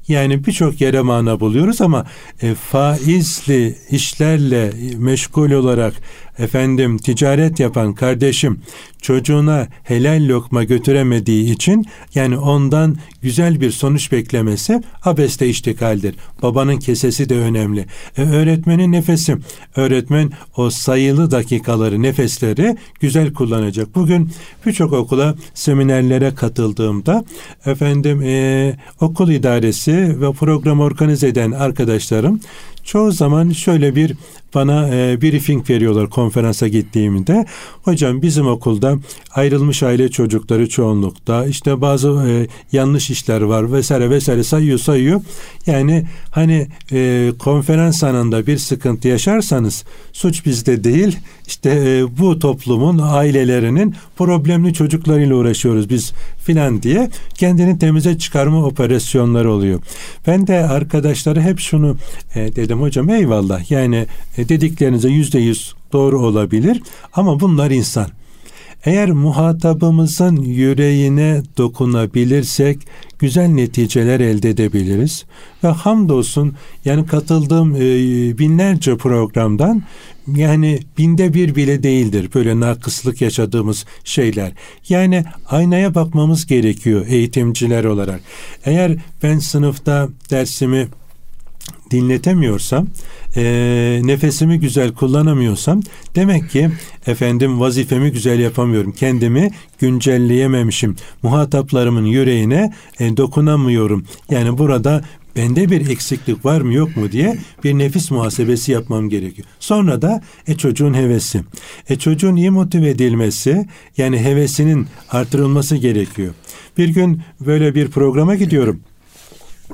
Yani 0.09 0.47
birçok 0.47 0.81
yere 0.81 1.01
mana 1.01 1.41
buluyoruz 1.41 1.81
ama 1.81 2.07
e, 2.43 2.55
faizli 2.55 3.79
işlerle 3.91 4.73
meşgul 4.99 5.51
olarak 5.51 5.95
efendim 6.39 6.99
ticaret 6.99 7.61
yapan 7.61 7.93
kardeşim 7.95 8.61
çocuğuna 9.05 9.69
helal 9.83 10.29
lokma 10.29 10.65
götüremediği 10.65 11.53
için 11.53 11.87
yani 12.15 12.39
ondan 12.39 12.97
güzel 13.23 13.61
bir 13.61 13.71
sonuç 13.71 14.13
beklemesi 14.13 14.83
abeste 15.05 15.49
iştikaldir. 15.49 16.15
Babanın 16.43 16.79
kesesi 16.79 17.29
de 17.29 17.37
önemli. 17.37 17.87
E, 18.17 18.23
öğretmenin 18.23 18.93
nefesi. 18.93 19.37
Öğretmen 19.77 20.31
o 20.57 20.71
sayılı 20.71 21.31
dakikaları, 21.31 22.03
nefesleri 22.03 22.77
güzel 23.01 23.33
kullanacak. 23.33 23.95
Bugün 23.95 24.31
birçok 24.67 24.93
okula, 24.93 25.35
seminerlere 25.55 26.35
katıldığımda 26.35 27.25
efendim 27.67 28.23
e, 28.23 28.77
okul 29.01 29.31
idaresi 29.31 30.21
ve 30.21 30.33
program 30.33 30.81
organize 30.81 31.29
eden 31.29 31.51
arkadaşlarım 31.51 32.41
çoğu 32.85 33.13
zaman 33.13 33.51
şöyle 33.51 33.97
bir 33.97 34.15
bana 34.55 34.89
e, 34.89 35.23
briefing 35.23 35.71
veriyorlar 35.71 36.11
konferansa 36.11 36.69
gittiğimde. 36.69 37.47
Hocam 37.83 38.23
bizim 38.23 38.47
okulda 38.47 38.99
ayrılmış 39.35 39.83
aile 39.83 40.09
çocukları 40.09 40.69
çoğunlukta 40.69 41.47
işte 41.47 41.81
bazı 41.81 42.09
e, 42.09 42.47
yanlış 42.73 43.11
işler 43.11 43.41
var 43.41 43.73
vesaire 43.73 44.11
vesaire 44.11 44.45
sayıyor 44.45 44.79
sayıyor. 44.79 45.21
Yani 45.67 46.07
hani 46.31 46.69
e, 46.93 47.33
konferans 47.39 48.05
anında 48.05 48.47
bir 48.47 48.59
sıkıntı 48.59 49.09
yaşarsanız 49.09 49.85
suç 50.13 50.47
bizde 50.47 50.85
değil 50.85 51.19
işte 51.47 51.71
e, 51.71 52.19
bu 52.19 52.39
toplumun 52.39 53.01
ailelerinin 53.03 53.95
problemli 54.17 54.75
çocuklarıyla 54.75 55.37
uğraşıyoruz 55.37 55.91
biz 55.91 56.13
filan 56.45 56.83
diye 56.83 57.11
kendini 57.35 57.79
temize 57.79 58.19
çıkarma 58.19 58.67
operasyonları 58.67 59.53
oluyor. 59.53 59.81
Ben 60.27 60.47
de 60.47 60.67
arkadaşlara 60.67 61.41
hep 61.41 61.59
şunu 61.59 61.97
e, 62.35 62.57
dedim 62.57 62.81
hocam 62.81 63.11
eyvallah 63.11 63.71
yani 63.71 64.07
e, 64.39 64.49
dediklerinize 64.49 65.09
yüzde 65.09 65.39
yüz 65.39 65.75
doğru 65.93 66.21
olabilir 66.21 66.83
ama 67.13 67.41
bunlar 67.41 67.71
insan. 67.71 68.07
Eğer 68.85 69.11
muhatabımızın 69.11 70.37
yüreğine 70.37 71.43
dokunabilirsek 71.57 72.79
güzel 73.19 73.49
neticeler 73.49 74.21
elde 74.21 74.51
edebiliriz. 74.51 75.25
Ve 75.65 75.69
hamdolsun 75.69 76.55
yani 76.85 77.07
katıldığım 77.07 77.75
e, 77.77 77.79
binlerce 78.39 78.97
programdan 78.97 79.83
yani 80.27 80.81
binde 80.99 81.35
bir 81.35 81.55
bile 81.55 81.83
değildir 81.83 82.31
böyle 82.35 82.61
nakıslık 82.61 83.21
yaşadığımız 83.21 83.85
şeyler. 84.05 84.53
Yani 84.89 85.25
aynaya 85.49 85.95
bakmamız 85.95 86.47
gerekiyor 86.47 87.07
eğitimciler 87.09 87.85
olarak. 87.85 88.21
Eğer 88.65 88.97
ben 89.23 89.39
sınıfta 89.39 90.09
dersimi 90.31 90.89
dinletemiyorsam, 91.91 92.87
e, 93.37 94.01
nefesimi 94.05 94.61
güzel 94.61 94.93
kullanamıyorsam 94.93 95.83
demek 96.15 96.51
ki 96.51 96.71
efendim 97.07 97.61
vazifemi 97.61 98.13
güzel 98.13 98.41
yapamıyorum. 98.41 98.93
Kendimi 98.93 99.51
güncelleyememişim. 99.79 100.97
Muhataplarımın 101.23 102.05
yüreğine 102.05 102.73
e, 103.01 103.17
dokunamıyorum. 103.17 104.05
Yani 104.31 104.59
burada 104.59 105.05
bende 105.37 105.71
bir 105.71 105.91
eksiklik 105.91 106.45
var 106.45 106.61
mı 106.61 106.75
yok 106.75 106.97
mu 106.97 107.13
diye 107.13 107.39
bir 107.65 107.79
nefis 107.79 108.11
muhasebesi 108.11 108.73
yapmam 108.73 109.09
gerekiyor. 109.09 109.49
Sonra 109.61 110.03
da 110.03 110.23
e 110.47 110.55
çocuğun 110.55 110.95
hevesi. 110.95 111.41
E 111.89 111.97
çocuğun 111.97 112.37
iyi 112.37 112.51
motive 112.51 112.89
edilmesi 112.89 113.67
yani 113.97 114.21
hevesinin 114.21 114.87
artırılması 115.11 115.77
gerekiyor. 115.77 116.35
Bir 116.79 116.89
gün 116.89 117.23
böyle 117.41 117.75
bir 117.75 117.89
programa 117.89 118.35
gidiyorum. 118.35 118.81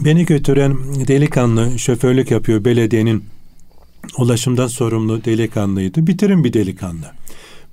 Beni 0.01 0.27
götüren 0.27 0.77
delikanlı 1.09 1.79
şoförlük 1.79 2.31
yapıyor 2.31 2.65
belediyenin 2.65 3.25
ulaşımdan 4.19 4.67
sorumlu 4.67 5.25
delikanlıydı. 5.25 6.07
Bitirin 6.07 6.45
bir 6.45 6.53
delikanlı. 6.53 7.13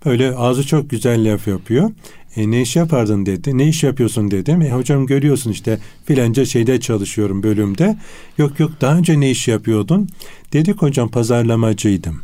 Böyle 0.06 0.36
ağzı 0.36 0.68
çok 0.68 0.90
güzel 0.90 1.34
laf 1.34 1.48
yapıyor. 1.48 1.92
E, 2.36 2.52
ne 2.52 2.62
iş 2.62 2.76
yapardın 2.76 3.26
dedi. 3.26 3.58
Ne 3.58 3.68
iş 3.68 3.84
yapıyorsun 3.84 4.32
dedim. 4.32 4.62
E, 4.62 4.72
hocam 4.72 5.06
görüyorsun 5.06 5.52
işte 5.52 5.80
filanca 6.06 6.46
şeyde 6.46 6.80
çalışıyorum 6.80 7.44
bölümde. 7.44 7.98
Yok 8.38 8.60
yok 8.60 8.72
daha 8.82 8.98
önce 8.98 9.20
ne 9.20 9.32
iş 9.32 9.48
yapıyordun? 9.48 10.10
Dedik 10.54 10.82
hocam 10.82 11.10
pazarlamacıydım. 11.10 12.22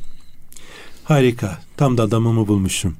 Harika. 1.04 1.60
Tam 1.78 1.98
da 1.98 2.04
adamımı 2.04 2.48
bulmuşum. 2.48 2.96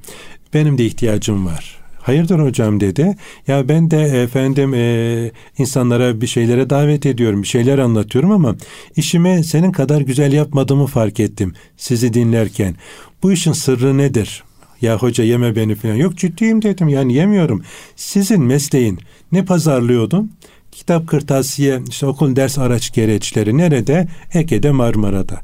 Benim 0.54 0.78
de 0.78 0.86
ihtiyacım 0.86 1.46
var. 1.46 1.83
Hayırdır 2.04 2.38
hocam 2.38 2.80
dedi. 2.80 3.16
Ya 3.46 3.68
ben 3.68 3.90
de 3.90 4.02
efendim 4.02 4.74
e, 4.74 5.30
insanlara 5.58 6.20
bir 6.20 6.26
şeylere 6.26 6.70
davet 6.70 7.06
ediyorum, 7.06 7.42
bir 7.42 7.48
şeyler 7.48 7.78
anlatıyorum 7.78 8.30
ama 8.30 8.56
işimi 8.96 9.44
senin 9.44 9.72
kadar 9.72 10.00
güzel 10.00 10.32
yapmadığımı 10.32 10.86
fark 10.86 11.20
ettim 11.20 11.54
sizi 11.76 12.14
dinlerken. 12.14 12.74
Bu 13.22 13.32
işin 13.32 13.52
sırrı 13.52 13.98
nedir? 13.98 14.44
Ya 14.80 14.98
hoca 14.98 15.24
yeme 15.24 15.56
beni 15.56 15.74
falan. 15.74 15.94
Yok 15.94 16.16
ciddiyim 16.16 16.62
dedim 16.62 16.88
yani 16.88 17.14
yemiyorum. 17.14 17.62
Sizin 17.96 18.42
mesleğin 18.42 18.98
ne 19.32 19.44
pazarlıyordun? 19.44 20.32
Kitap 20.74 21.08
kırtasiye, 21.08 21.80
işte 21.88 22.06
okul 22.06 22.36
ders 22.36 22.58
araç 22.58 22.92
gereçleri 22.92 23.58
nerede? 23.58 24.08
Ege'de 24.34 24.70
Marmara'da. 24.70 25.40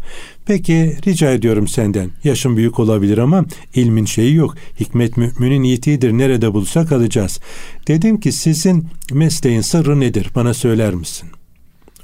Peki 0.46 0.96
rica 1.06 1.30
ediyorum 1.30 1.68
senden. 1.68 2.10
Yaşın 2.24 2.56
büyük 2.56 2.78
olabilir 2.78 3.18
ama 3.18 3.44
ilmin 3.74 4.04
şeyi 4.04 4.34
yok. 4.34 4.54
Hikmet 4.80 5.16
müminin 5.16 5.62
yiğitidir. 5.62 6.12
Nerede 6.12 6.54
bulsak 6.54 6.92
alacağız. 6.92 7.40
Dedim 7.86 8.20
ki 8.20 8.32
sizin 8.32 8.86
mesleğin 9.12 9.60
sırrı 9.60 10.00
nedir? 10.00 10.30
Bana 10.34 10.54
söyler 10.54 10.94
misin? 10.94 11.28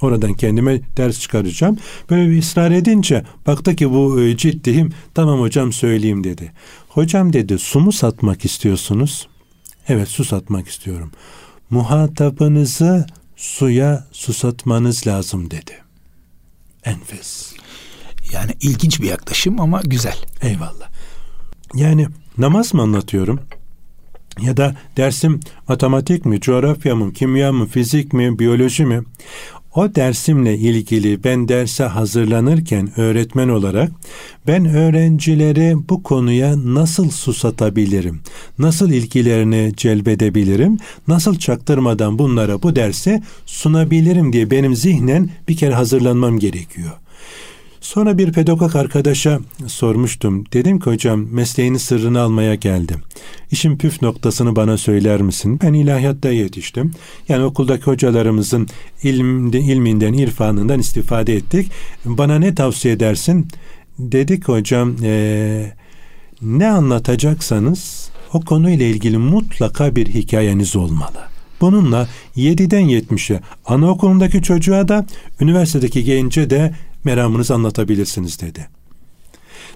Oradan 0.01 0.35
kendime 0.35 0.81
ders 0.97 1.21
çıkaracağım. 1.21 1.79
Böyle 2.11 2.31
bir 2.31 2.39
ısrar 2.39 2.71
edince 2.71 3.25
baktı 3.47 3.77
ki 3.77 3.91
bu 3.91 4.21
e, 4.21 4.37
ciddiyim. 4.37 4.93
Tamam 5.15 5.41
hocam 5.41 5.73
söyleyeyim 5.73 6.25
dedi. 6.25 6.53
Hocam 6.89 7.33
dedi 7.33 7.59
su 7.59 7.81
mu 7.81 7.93
satmak 7.93 8.45
istiyorsunuz? 8.45 9.29
Evet 9.89 10.09
su 10.09 10.25
satmak 10.25 10.69
istiyorum. 10.69 11.11
Muhatabınızı 11.71 13.07
suya 13.37 14.07
susatmanız 14.13 15.07
lazım 15.07 15.51
dedi. 15.51 15.73
Enfes. 16.85 17.55
Yani 18.33 18.53
ilginç 18.61 19.01
bir 19.01 19.09
yaklaşım 19.09 19.61
ama 19.61 19.81
güzel. 19.85 20.17
Eyvallah. 20.43 20.89
Yani 21.75 22.09
namaz 22.39 22.75
mı 22.75 22.83
anlatıyorum? 22.83 23.41
Ya 24.41 24.57
da 24.57 24.77
dersim 24.97 25.41
matematik 25.69 26.25
mi, 26.25 26.41
coğrafya 26.41 26.97
mı, 26.97 27.13
kimya 27.13 27.53
mı, 27.53 27.67
fizik 27.67 28.13
mi, 28.13 28.39
biyoloji 28.39 28.85
mi? 28.85 29.03
O 29.77 29.95
dersimle 29.95 30.59
ilgili 30.59 31.25
ben 31.25 31.49
derse 31.49 31.85
hazırlanırken 31.85 33.01
öğretmen 33.01 33.49
olarak 33.49 33.93
ben 34.47 34.65
öğrencileri 34.65 35.77
bu 35.89 36.03
konuya 36.03 36.55
nasıl 36.75 37.11
susatabilirim? 37.11 38.21
Nasıl 38.59 38.91
ilgilerini 38.91 39.73
celbedebilirim? 39.77 40.79
Nasıl 41.09 41.39
çaktırmadan 41.39 42.19
bunlara 42.19 42.63
bu 42.63 42.77
dersi 42.77 43.23
sunabilirim 43.47 44.33
diye 44.33 44.51
benim 44.51 44.77
zihnen 44.77 45.31
bir 45.49 45.57
kere 45.57 45.75
hazırlanmam 45.75 46.39
gerekiyor. 46.39 46.93
Sonra 47.87 48.19
bir 48.19 48.33
pedagog 48.33 48.77
arkadaşa 48.77 49.41
sormuştum. 49.67 50.45
Dedim 50.53 50.81
ki 50.81 50.91
hocam 50.91 51.27
mesleğinin 51.31 51.79
sırrını 51.79 52.21
almaya 52.21 52.55
geldim. 52.55 53.01
İşin 53.51 53.79
püf 53.79 54.03
noktasını 54.03 54.57
bana 54.57 54.77
söyler 54.77 55.23
misin? 55.23 55.61
Ben 55.63 55.73
ilahiyatta 55.73 56.31
yetiştim. 56.31 56.93
Yani 57.29 57.45
okuldaki 57.45 57.85
hocalarımızın 57.85 58.69
ilminde, 59.03 59.61
ilminden, 59.61 60.13
irfanından 60.13 60.81
istifade 60.81 61.35
ettik. 61.35 61.71
Bana 62.05 62.39
ne 62.39 62.55
tavsiye 62.55 62.95
edersin? 62.95 63.49
Dedik 63.99 64.49
hocam 64.49 64.97
ee, 65.03 65.73
ne 66.43 66.69
anlatacaksanız 66.69 68.11
o 68.33 68.41
konuyla 68.41 68.87
ilgili 68.87 69.19
mutlaka 69.19 69.97
bir 69.97 70.07
hikayeniz 70.07 70.77
olmalı. 70.77 71.19
Bununla 71.61 72.09
7'den 72.37 72.83
70'e 72.83 73.41
anaokulundaki 73.67 74.43
çocuğa 74.43 74.89
da 74.89 75.07
üniversitedeki 75.41 76.05
gence 76.05 76.51
de 76.51 76.75
meramınızı 77.07 77.55
anlatabilirsiniz 77.55 78.41
dedi. 78.41 78.69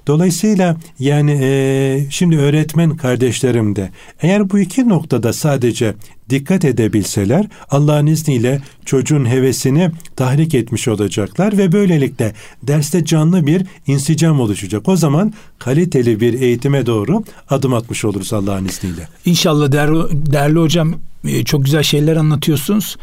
Dolayısıyla 0.07 0.77
yani 0.99 1.39
e, 1.43 2.07
şimdi 2.11 2.39
öğretmen 2.39 2.97
kardeşlerim 2.97 3.77
de 3.77 3.91
eğer 4.23 4.51
bu 4.51 4.59
iki 4.59 4.89
noktada 4.89 5.33
sadece 5.33 5.95
dikkat 6.31 6.65
edebilseler 6.65 7.47
Allah'ın 7.71 8.07
izniyle 8.07 8.61
çocuğun 8.85 9.25
hevesini 9.25 9.91
tahrik 10.17 10.55
etmiş 10.55 10.89
olacaklar 10.89 11.59
ve 11.59 11.73
böylelikle 11.73 12.33
derste 12.63 13.05
canlı 13.05 13.47
bir 13.47 13.67
insicam 13.87 14.41
oluşacak. 14.41 14.89
O 14.89 14.97
zaman 14.97 15.33
kaliteli 15.59 16.21
bir 16.21 16.41
eğitime 16.41 16.87
doğru 16.87 17.25
adım 17.51 17.75
atmış 17.75 18.05
oluruz 18.05 18.33
Allah'ın 18.33 18.65
izniyle. 18.65 19.09
İnşallah 19.25 19.73
değerli, 19.73 20.33
değerli 20.33 20.59
hocam 20.59 20.95
e, 21.25 21.45
çok 21.45 21.65
güzel 21.65 21.83
şeyler 21.83 22.17
anlatıyorsunuz. 22.17 22.97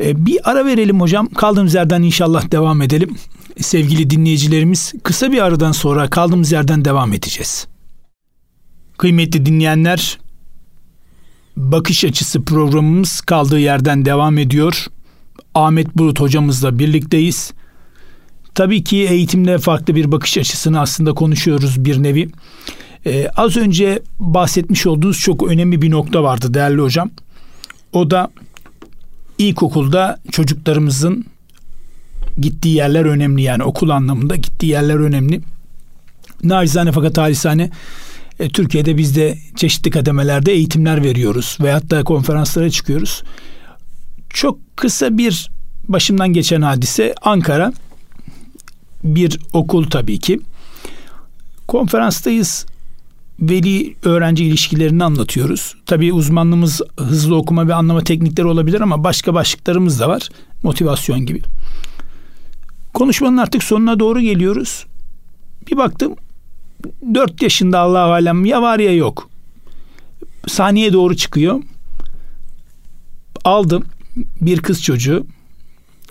E, 0.00 0.26
bir 0.26 0.50
ara 0.50 0.66
verelim 0.66 1.00
hocam. 1.00 1.26
Kaldığımız 1.26 1.74
yerden 1.74 2.02
inşallah 2.02 2.50
devam 2.50 2.82
edelim. 2.82 3.16
Sevgili 3.60 4.10
dinleyicilerimiz 4.10 4.92
kısa 5.02 5.32
bir 5.32 5.44
aradan 5.44 5.72
sonra 5.72 6.10
kaldığımız 6.10 6.52
yerden 6.52 6.84
devam 6.84 7.12
edeceğiz. 7.12 7.66
Kıymetli 8.98 9.46
dinleyenler 9.46 10.18
Bakış 11.56 12.04
Açısı 12.04 12.42
programımız 12.42 13.20
kaldığı 13.20 13.58
yerden 13.58 14.04
devam 14.04 14.38
ediyor. 14.38 14.86
Ahmet 15.54 15.96
Bulut 15.96 16.20
hocamızla 16.20 16.78
birlikteyiz. 16.78 17.52
Tabii 18.54 18.84
ki 18.84 18.96
eğitimle 18.96 19.58
farklı 19.58 19.94
bir 19.94 20.12
bakış 20.12 20.38
açısını 20.38 20.80
aslında 20.80 21.12
konuşuyoruz 21.12 21.84
bir 21.84 22.02
nevi. 22.02 22.28
Ee, 23.06 23.28
az 23.36 23.56
önce 23.56 24.02
bahsetmiş 24.18 24.86
olduğunuz 24.86 25.18
çok 25.18 25.48
önemli 25.48 25.82
bir 25.82 25.90
nokta 25.90 26.22
vardı 26.22 26.54
değerli 26.54 26.80
hocam. 26.80 27.10
O 27.92 28.10
da 28.10 28.30
ilkokulda 29.38 30.20
çocuklarımızın 30.30 31.24
gittiği 32.38 32.76
yerler 32.76 33.04
önemli 33.04 33.42
yani 33.42 33.62
okul 33.62 33.88
anlamında 33.88 34.36
gittiği 34.36 34.66
yerler 34.66 34.96
önemli. 34.96 35.40
Nacizane 36.42 36.92
fakat 36.92 37.18
halisane 37.18 37.70
e, 38.40 38.48
Türkiye'de 38.48 38.96
biz 38.96 39.16
de 39.16 39.38
çeşitli 39.56 39.90
kademelerde 39.90 40.52
eğitimler 40.52 41.04
veriyoruz 41.04 41.58
veyahut 41.60 41.90
da 41.90 42.04
konferanslara 42.04 42.70
çıkıyoruz. 42.70 43.22
Çok 44.30 44.76
kısa 44.76 45.18
bir 45.18 45.50
başımdan 45.88 46.28
geçen 46.28 46.62
hadise 46.62 47.14
Ankara 47.22 47.72
bir 49.04 49.38
okul 49.52 49.84
tabii 49.90 50.18
ki. 50.18 50.40
Konferanstayız. 51.68 52.66
Veli 53.40 53.96
öğrenci 54.02 54.44
ilişkilerini 54.44 55.04
anlatıyoruz. 55.04 55.74
Tabii 55.86 56.12
uzmanlığımız 56.12 56.80
hızlı 56.96 57.36
okuma 57.36 57.68
ve 57.68 57.74
anlama 57.74 58.04
teknikleri 58.04 58.46
olabilir 58.46 58.80
ama 58.80 59.04
başka 59.04 59.34
başlıklarımız 59.34 60.00
da 60.00 60.08
var. 60.08 60.28
Motivasyon 60.62 61.26
gibi. 61.26 61.42
Konuşmanın 62.94 63.36
artık 63.36 63.62
sonuna 63.62 64.00
doğru 64.00 64.20
geliyoruz. 64.20 64.86
Bir 65.70 65.76
baktım 65.76 66.16
4 67.14 67.42
yaşında 67.42 67.78
Allah 67.78 68.04
alem 68.04 68.44
ya 68.44 68.62
var 68.62 68.78
ya 68.78 68.94
yok. 68.94 69.30
Saniye 70.46 70.92
doğru 70.92 71.16
çıkıyor. 71.16 71.62
Aldım 73.44 73.84
bir 74.40 74.60
kız 74.60 74.82
çocuğu. 74.82 75.26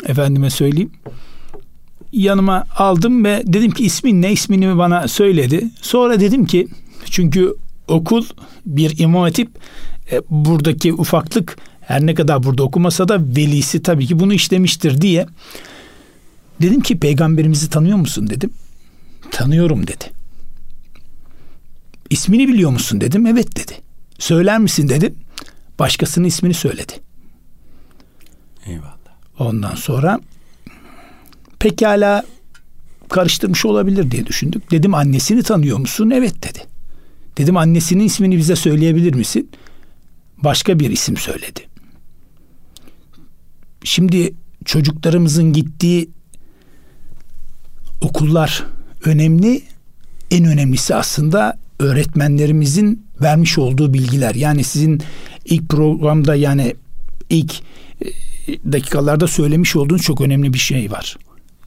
Efendime 0.05 0.49
söyleyeyim. 0.49 0.91
Yanıma 2.11 2.65
aldım 2.77 3.25
ve 3.25 3.43
dedim 3.45 3.71
ki 3.71 3.83
ismin 3.83 4.21
ne 4.21 4.31
ismini 4.31 4.77
bana 4.77 5.07
söyledi. 5.07 5.67
Sonra 5.81 6.19
dedim 6.19 6.45
ki 6.45 6.67
çünkü 7.05 7.55
okul 7.87 8.25
bir 8.65 8.99
imam 8.99 9.27
e, 9.27 10.21
buradaki 10.29 10.93
ufaklık 10.93 11.57
her 11.81 12.05
ne 12.05 12.15
kadar 12.15 12.43
burada 12.43 12.63
okumasa 12.63 13.07
da 13.07 13.19
velisi 13.21 13.81
tabii 13.81 14.07
ki 14.07 14.19
bunu 14.19 14.33
işlemiştir 14.33 15.01
diye. 15.01 15.25
Dedim 16.61 16.81
ki 16.81 16.99
peygamberimizi 16.99 17.69
tanıyor 17.69 17.97
musun 17.97 18.29
dedim. 18.29 18.51
Tanıyorum 19.31 19.87
dedi. 19.87 20.05
İsmini 22.09 22.47
biliyor 22.47 22.71
musun 22.71 23.01
dedim. 23.01 23.27
Evet 23.27 23.55
dedi. 23.55 23.73
Söyler 24.19 24.59
misin 24.59 24.89
dedim. 24.89 25.15
Başkasının 25.79 26.25
ismini 26.25 26.53
söyledi. 26.53 26.93
Eyvallah. 28.65 28.93
Ondan 29.39 29.75
sonra 29.75 30.19
pekala 31.59 32.23
karıştırmış 33.09 33.65
olabilir 33.65 34.11
diye 34.11 34.25
düşündük. 34.25 34.71
Dedim 34.71 34.93
annesini 34.93 35.43
tanıyor 35.43 35.77
musun? 35.77 36.09
Evet 36.09 36.43
dedi. 36.43 36.59
Dedim 37.37 37.57
annesinin 37.57 38.03
ismini 38.03 38.37
bize 38.37 38.55
söyleyebilir 38.55 39.13
misin? 39.13 39.49
Başka 40.37 40.79
bir 40.79 40.89
isim 40.89 41.17
söyledi. 41.17 41.59
Şimdi 43.83 44.33
çocuklarımızın 44.65 45.53
gittiği 45.53 46.09
okullar 48.01 48.65
önemli. 49.05 49.61
En 50.31 50.45
önemlisi 50.45 50.95
aslında 50.95 51.57
öğretmenlerimizin 51.79 53.05
vermiş 53.21 53.57
olduğu 53.57 53.93
bilgiler. 53.93 54.35
Yani 54.35 54.63
sizin 54.63 55.01
ilk 55.45 55.69
programda 55.69 56.35
yani 56.35 56.75
ilk 57.29 57.61
e, 58.01 58.05
dakikalarda 58.71 59.27
söylemiş 59.27 59.75
olduğunuz 59.75 60.01
çok 60.01 60.21
önemli 60.21 60.53
bir 60.53 60.59
şey 60.59 60.91
var. 60.91 61.17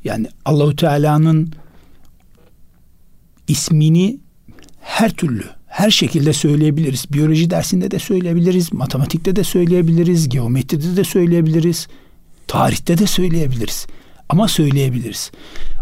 Yani 0.05 0.27
Allahu 0.45 0.77
Teala'nın 0.77 1.53
ismini 3.49 4.19
her 4.81 5.11
türlü 5.11 5.45
her 5.67 5.91
şekilde 5.91 6.33
söyleyebiliriz. 6.33 7.13
Biyoloji 7.13 7.51
dersinde 7.51 7.91
de 7.91 7.99
söyleyebiliriz, 7.99 8.73
matematikte 8.73 9.37
de 9.37 9.45
söyleyebiliriz, 9.45 10.29
geometride 10.29 10.97
de 10.97 11.05
söyleyebiliriz, 11.05 11.89
tarihte 12.47 12.99
de 12.99 13.07
söyleyebiliriz. 13.07 13.87
Ama 14.33 14.49
söyleyebiliriz. 14.49 15.31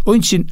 Onun 0.07 0.19
için 0.19 0.47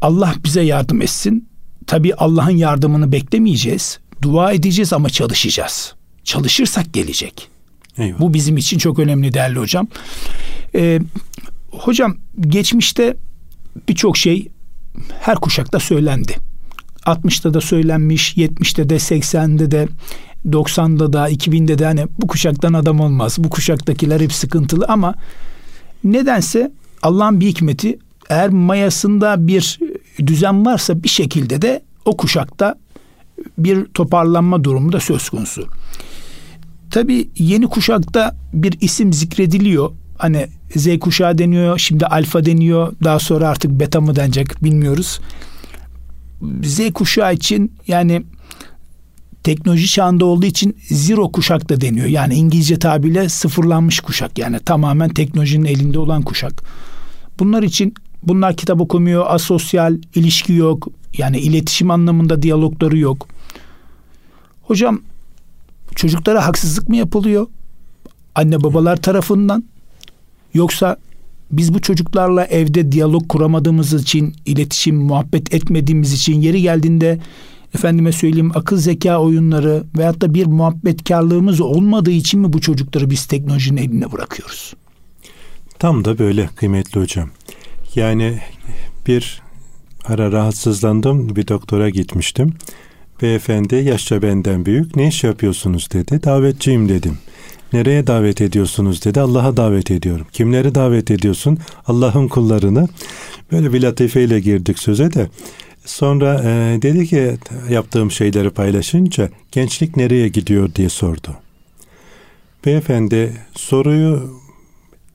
Allah 0.00 0.34
bize 0.44 0.62
yardım 0.62 1.02
etsin. 1.02 1.48
Tabii 1.86 2.14
Allah'ın 2.14 2.56
yardımını 2.56 3.12
beklemeyeceğiz. 3.12 3.98
Dua 4.22 4.52
edeceğiz 4.52 4.92
ama 4.92 5.10
çalışacağız. 5.10 5.94
Çalışırsak 6.24 6.92
gelecek. 6.92 7.48
Eyvallah. 7.98 8.20
Bu 8.20 8.34
bizim 8.34 8.56
için 8.56 8.78
çok 8.78 8.98
önemli 8.98 9.34
değerli 9.34 9.58
hocam. 9.58 9.88
Ee, 10.74 11.00
hocam 11.70 12.16
geçmişte 12.40 13.16
birçok 13.88 14.16
şey 14.16 14.48
her 15.20 15.36
kuşakta 15.36 15.80
söylendi. 15.80 16.36
60'ta 17.06 17.54
da 17.54 17.60
söylenmiş, 17.60 18.36
70'te 18.36 18.88
de, 18.88 18.94
80'de 18.94 19.70
de, 19.70 19.88
90'da 20.48 21.12
da, 21.12 21.30
2000'de 21.30 21.78
de 21.78 21.84
hani 21.84 22.06
bu 22.18 22.26
kuşaktan 22.26 22.72
adam 22.72 23.00
olmaz. 23.00 23.36
Bu 23.38 23.50
kuşaktakiler 23.50 24.20
hep 24.20 24.32
sıkıntılı 24.32 24.84
ama 24.88 25.14
nedense 26.04 26.72
Allah'ın 27.02 27.40
bir 27.40 27.46
hikmeti 27.46 27.98
eğer 28.28 28.48
mayasında 28.50 29.46
bir 29.46 29.78
düzen 30.26 30.66
varsa 30.66 31.02
bir 31.02 31.08
şekilde 31.08 31.62
de 31.62 31.82
o 32.04 32.16
kuşakta 32.16 32.74
bir 33.58 33.84
toparlanma 33.84 34.64
durumu 34.64 34.92
da 34.92 35.00
söz 35.00 35.28
konusu. 35.28 35.68
Tabi 36.90 37.28
yeni 37.38 37.66
kuşakta 37.66 38.36
bir 38.52 38.80
isim 38.80 39.12
zikrediliyor. 39.12 39.90
Hani 40.18 40.46
Z 40.76 40.98
kuşağı 40.98 41.38
deniyor, 41.38 41.78
şimdi 41.78 42.06
alfa 42.06 42.44
deniyor. 42.44 42.92
Daha 43.04 43.18
sonra 43.18 43.48
artık 43.48 43.70
beta 43.70 44.00
mı 44.00 44.16
denecek 44.16 44.64
bilmiyoruz. 44.64 45.20
Z 46.62 46.92
kuşağı 46.94 47.34
için 47.34 47.72
yani 47.86 48.22
teknoloji 49.42 49.88
çağında 49.88 50.24
olduğu 50.24 50.46
için 50.46 50.76
zero 50.88 51.32
kuşak 51.32 51.68
da 51.68 51.80
deniyor. 51.80 52.06
Yani 52.06 52.34
İngilizce 52.34 52.78
tabirle 52.78 53.28
sıfırlanmış 53.28 54.00
kuşak. 54.00 54.38
Yani 54.38 54.58
tamamen 54.58 55.08
teknolojinin 55.08 55.64
elinde 55.64 55.98
olan 55.98 56.22
kuşak. 56.22 56.62
Bunlar 57.38 57.62
için 57.62 57.94
Bunlar 58.22 58.56
kitap 58.56 58.80
okumuyor, 58.80 59.24
asosyal, 59.28 59.98
ilişki 60.14 60.52
yok. 60.52 60.88
Yani 61.18 61.38
iletişim 61.38 61.90
anlamında 61.90 62.42
diyalogları 62.42 62.98
yok. 62.98 63.28
Hocam 64.62 65.00
çocuklara 65.94 66.46
haksızlık 66.46 66.88
mı 66.88 66.96
yapılıyor? 66.96 67.46
Anne 68.34 68.62
babalar 68.62 68.96
tarafından 68.96 69.64
yoksa 70.54 70.96
biz 71.50 71.74
bu 71.74 71.80
çocuklarla 71.80 72.44
evde 72.44 72.92
diyalog 72.92 73.28
kuramadığımız 73.28 73.92
için, 74.02 74.34
iletişim, 74.46 74.96
muhabbet 74.96 75.54
etmediğimiz 75.54 76.12
için 76.12 76.40
yeri 76.40 76.62
geldiğinde 76.62 77.20
efendime 77.74 78.12
söyleyeyim 78.12 78.52
akıl 78.54 78.76
zeka 78.76 79.18
oyunları 79.18 79.84
veyahut 79.98 80.20
da 80.20 80.34
bir 80.34 80.46
muhabbetkarlığımız 80.46 81.60
olmadığı 81.60 82.10
için 82.10 82.40
mi 82.40 82.52
bu 82.52 82.60
çocukları 82.60 83.10
biz 83.10 83.26
teknolojinin 83.26 83.82
eline 83.82 84.12
bırakıyoruz? 84.12 84.74
Tam 85.78 86.04
da 86.04 86.18
böyle 86.18 86.46
kıymetli 86.56 87.00
hocam. 87.00 87.30
Yani 87.94 88.38
bir 89.06 89.42
ara 90.04 90.32
rahatsızlandım 90.32 91.36
bir 91.36 91.48
doktora 91.48 91.90
gitmiştim. 91.90 92.54
Beyefendi 93.22 93.74
yaşça 93.74 94.22
benden 94.22 94.66
büyük 94.66 94.96
ne 94.96 95.08
iş 95.08 95.24
yapıyorsunuz 95.24 95.88
dedi. 95.92 96.22
Davetçiyim 96.24 96.88
dedim. 96.88 97.18
Nereye 97.72 98.06
davet 98.06 98.40
ediyorsunuz 98.40 99.04
dedi. 99.04 99.20
Allah'a 99.20 99.56
davet 99.56 99.90
ediyorum. 99.90 100.26
Kimleri 100.32 100.74
davet 100.74 101.10
ediyorsun? 101.10 101.58
Allah'ın 101.86 102.28
kullarını. 102.28 102.88
Böyle 103.52 103.72
bir 103.72 103.82
latifeyle 103.82 104.40
girdik 104.40 104.78
söze 104.78 105.12
de. 105.12 105.28
Sonra 105.90 106.42
e, 106.44 106.82
dedi 106.82 107.06
ki 107.06 107.36
yaptığım 107.70 108.10
şeyleri 108.10 108.50
paylaşınca 108.50 109.30
gençlik 109.52 109.96
nereye 109.96 110.28
gidiyor 110.28 110.74
diye 110.74 110.88
sordu. 110.88 111.36
Beyefendi 112.66 113.32
soruyu 113.54 114.40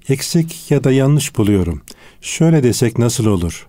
eksik 0.10 0.72
ya 0.72 0.84
da 0.84 0.92
yanlış 0.92 1.38
buluyorum. 1.38 1.82
Şöyle 2.22 2.64
desek 2.64 2.98
nasıl 3.00 3.26
olur? 3.26 3.68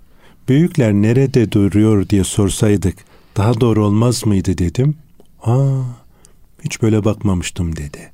Büyükler 0.49 0.93
nerede 0.93 1.53
duruyor 1.53 2.09
diye 2.09 2.25
sorsaydık 2.25 2.97
daha 3.37 3.61
doğru 3.61 3.87
olmaz 3.87 4.27
mıydı 4.27 4.59
dedim. 4.59 4.97
Aa, 5.43 5.81
Hiç 6.65 6.83
böyle 6.83 7.05
bakmamıştım 7.05 7.77
dedi. 7.77 8.13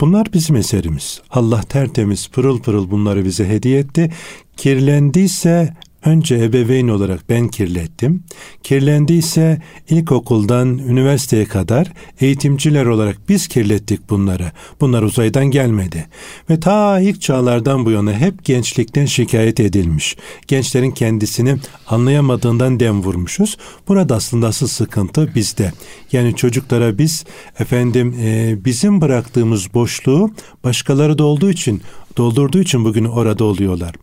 Bunlar 0.00 0.32
bizim 0.32 0.56
eserimiz. 0.56 1.22
Allah 1.30 1.62
tertemiz 1.62 2.28
pırıl 2.28 2.62
pırıl 2.62 2.90
bunları 2.90 3.24
bize 3.24 3.48
hediye 3.48 3.78
etti. 3.78 4.12
Kirlendiyse 4.56 5.74
Önce 6.04 6.34
ebeveyn 6.34 6.88
olarak 6.88 7.20
ben 7.28 7.48
kirlettim. 7.48 8.22
Kirlendiyse 8.62 9.62
ilkokuldan 9.90 10.78
üniversiteye 10.78 11.44
kadar 11.44 11.92
eğitimciler 12.20 12.86
olarak 12.86 13.18
biz 13.28 13.48
kirlettik 13.48 14.10
bunları. 14.10 14.52
Bunlar 14.80 15.02
uzaydan 15.02 15.46
gelmedi. 15.46 16.06
Ve 16.50 16.60
ta 16.60 17.00
ilk 17.00 17.20
çağlardan 17.20 17.84
bu 17.84 17.90
yana 17.90 18.12
hep 18.12 18.44
gençlikten 18.44 19.06
şikayet 19.06 19.60
edilmiş. 19.60 20.16
Gençlerin 20.46 20.90
kendisini 20.90 21.56
anlayamadığından 21.86 22.80
dem 22.80 23.02
vurmuşuz. 23.02 23.56
Burada 23.88 24.14
aslında 24.14 24.46
asıl 24.46 24.66
sıkıntı 24.66 25.34
bizde. 25.34 25.72
Yani 26.12 26.36
çocuklara 26.36 26.98
biz 26.98 27.24
efendim 27.58 28.14
e, 28.20 28.56
bizim 28.64 29.00
bıraktığımız 29.00 29.74
boşluğu 29.74 30.30
başkaları 30.64 31.18
da 31.18 31.24
olduğu 31.24 31.50
için 31.50 31.82
doldurduğu 32.16 32.60
için 32.60 32.84
bugün 32.84 33.04
orada 33.04 33.44
oluyorlar. 33.44 33.94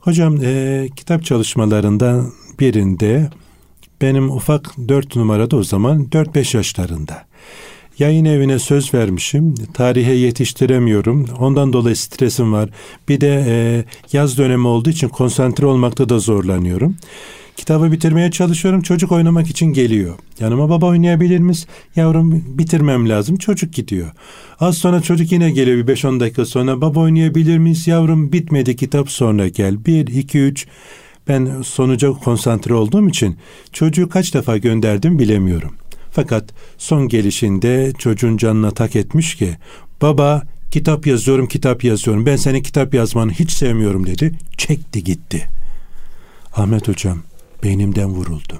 Hocam 0.00 0.38
e, 0.44 0.88
kitap 0.96 1.24
çalışmalarından 1.24 2.32
birinde 2.60 3.30
benim 4.00 4.30
ufak 4.30 4.74
dört 4.88 5.16
numarada 5.16 5.56
o 5.56 5.62
zaman 5.62 6.12
dört 6.12 6.34
beş 6.34 6.54
yaşlarında. 6.54 7.26
Yayın 7.98 8.24
evine 8.24 8.58
söz 8.58 8.94
vermişim. 8.94 9.54
Tarihe 9.74 10.12
yetiştiremiyorum. 10.12 11.26
Ondan 11.38 11.72
dolayı 11.72 11.96
stresim 11.96 12.52
var. 12.52 12.70
Bir 13.08 13.20
de 13.20 13.44
e, 13.46 13.84
yaz 14.12 14.38
dönemi 14.38 14.66
olduğu 14.66 14.90
için 14.90 15.08
konsantre 15.08 15.66
olmakta 15.66 16.08
da 16.08 16.18
zorlanıyorum. 16.18 16.96
Kitabı 17.56 17.92
bitirmeye 17.92 18.30
çalışıyorum. 18.30 18.82
Çocuk 18.82 19.12
oynamak 19.12 19.50
için 19.50 19.66
geliyor. 19.66 20.14
Yanıma 20.40 20.68
baba 20.68 20.86
oynayabilir 20.86 21.38
miyiz? 21.38 21.66
Yavrum 21.96 22.44
bitirmem 22.58 23.08
lazım. 23.08 23.36
Çocuk 23.36 23.72
gidiyor. 23.72 24.10
Az 24.60 24.78
sonra 24.78 25.00
çocuk 25.00 25.32
yine 25.32 25.50
geliyor 25.50 25.86
bir 25.86 25.96
5-10 25.96 26.20
dakika 26.20 26.44
sonra. 26.44 26.80
Baba 26.80 27.00
oynayabilir 27.00 27.58
miyiz? 27.58 27.86
Yavrum 27.86 28.32
bitmedi 28.32 28.76
kitap 28.76 29.10
sonra 29.10 29.48
gel. 29.48 29.84
1, 29.84 30.06
2, 30.06 30.38
3. 30.38 30.66
Ben 31.28 31.62
sonuca 31.62 32.10
konsantre 32.12 32.74
olduğum 32.74 33.08
için 33.08 33.36
çocuğu 33.72 34.08
kaç 34.08 34.34
defa 34.34 34.56
gönderdim 34.56 35.18
bilemiyorum. 35.18 35.74
Fakat 36.10 36.44
son 36.78 37.08
gelişinde 37.08 37.92
çocuğun 37.98 38.36
canına 38.36 38.70
tak 38.70 38.96
etmiş 38.96 39.34
ki 39.34 39.56
baba 40.02 40.42
kitap 40.70 41.06
yazıyorum 41.06 41.46
kitap 41.46 41.84
yazıyorum 41.84 42.26
ben 42.26 42.36
senin 42.36 42.62
kitap 42.62 42.94
yazmanı 42.94 43.32
hiç 43.32 43.50
sevmiyorum 43.50 44.06
dedi. 44.06 44.32
Çekti 44.56 45.04
gitti. 45.04 45.48
Ahmet 46.52 46.88
hocam 46.88 47.22
beynimden 47.62 48.08
vuruldum. 48.08 48.58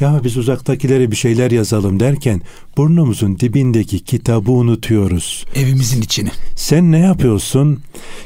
Ya 0.00 0.20
biz 0.24 0.36
uzaktakilere 0.36 1.10
bir 1.10 1.16
şeyler 1.16 1.50
yazalım 1.50 2.00
derken 2.00 2.42
burnumuzun 2.76 3.38
dibindeki 3.38 4.00
kitabı 4.00 4.50
unutuyoruz. 4.52 5.44
Evimizin 5.54 6.02
içini. 6.02 6.30
Sen 6.56 6.92
ne 6.92 6.98
yapıyorsun? 6.98 7.80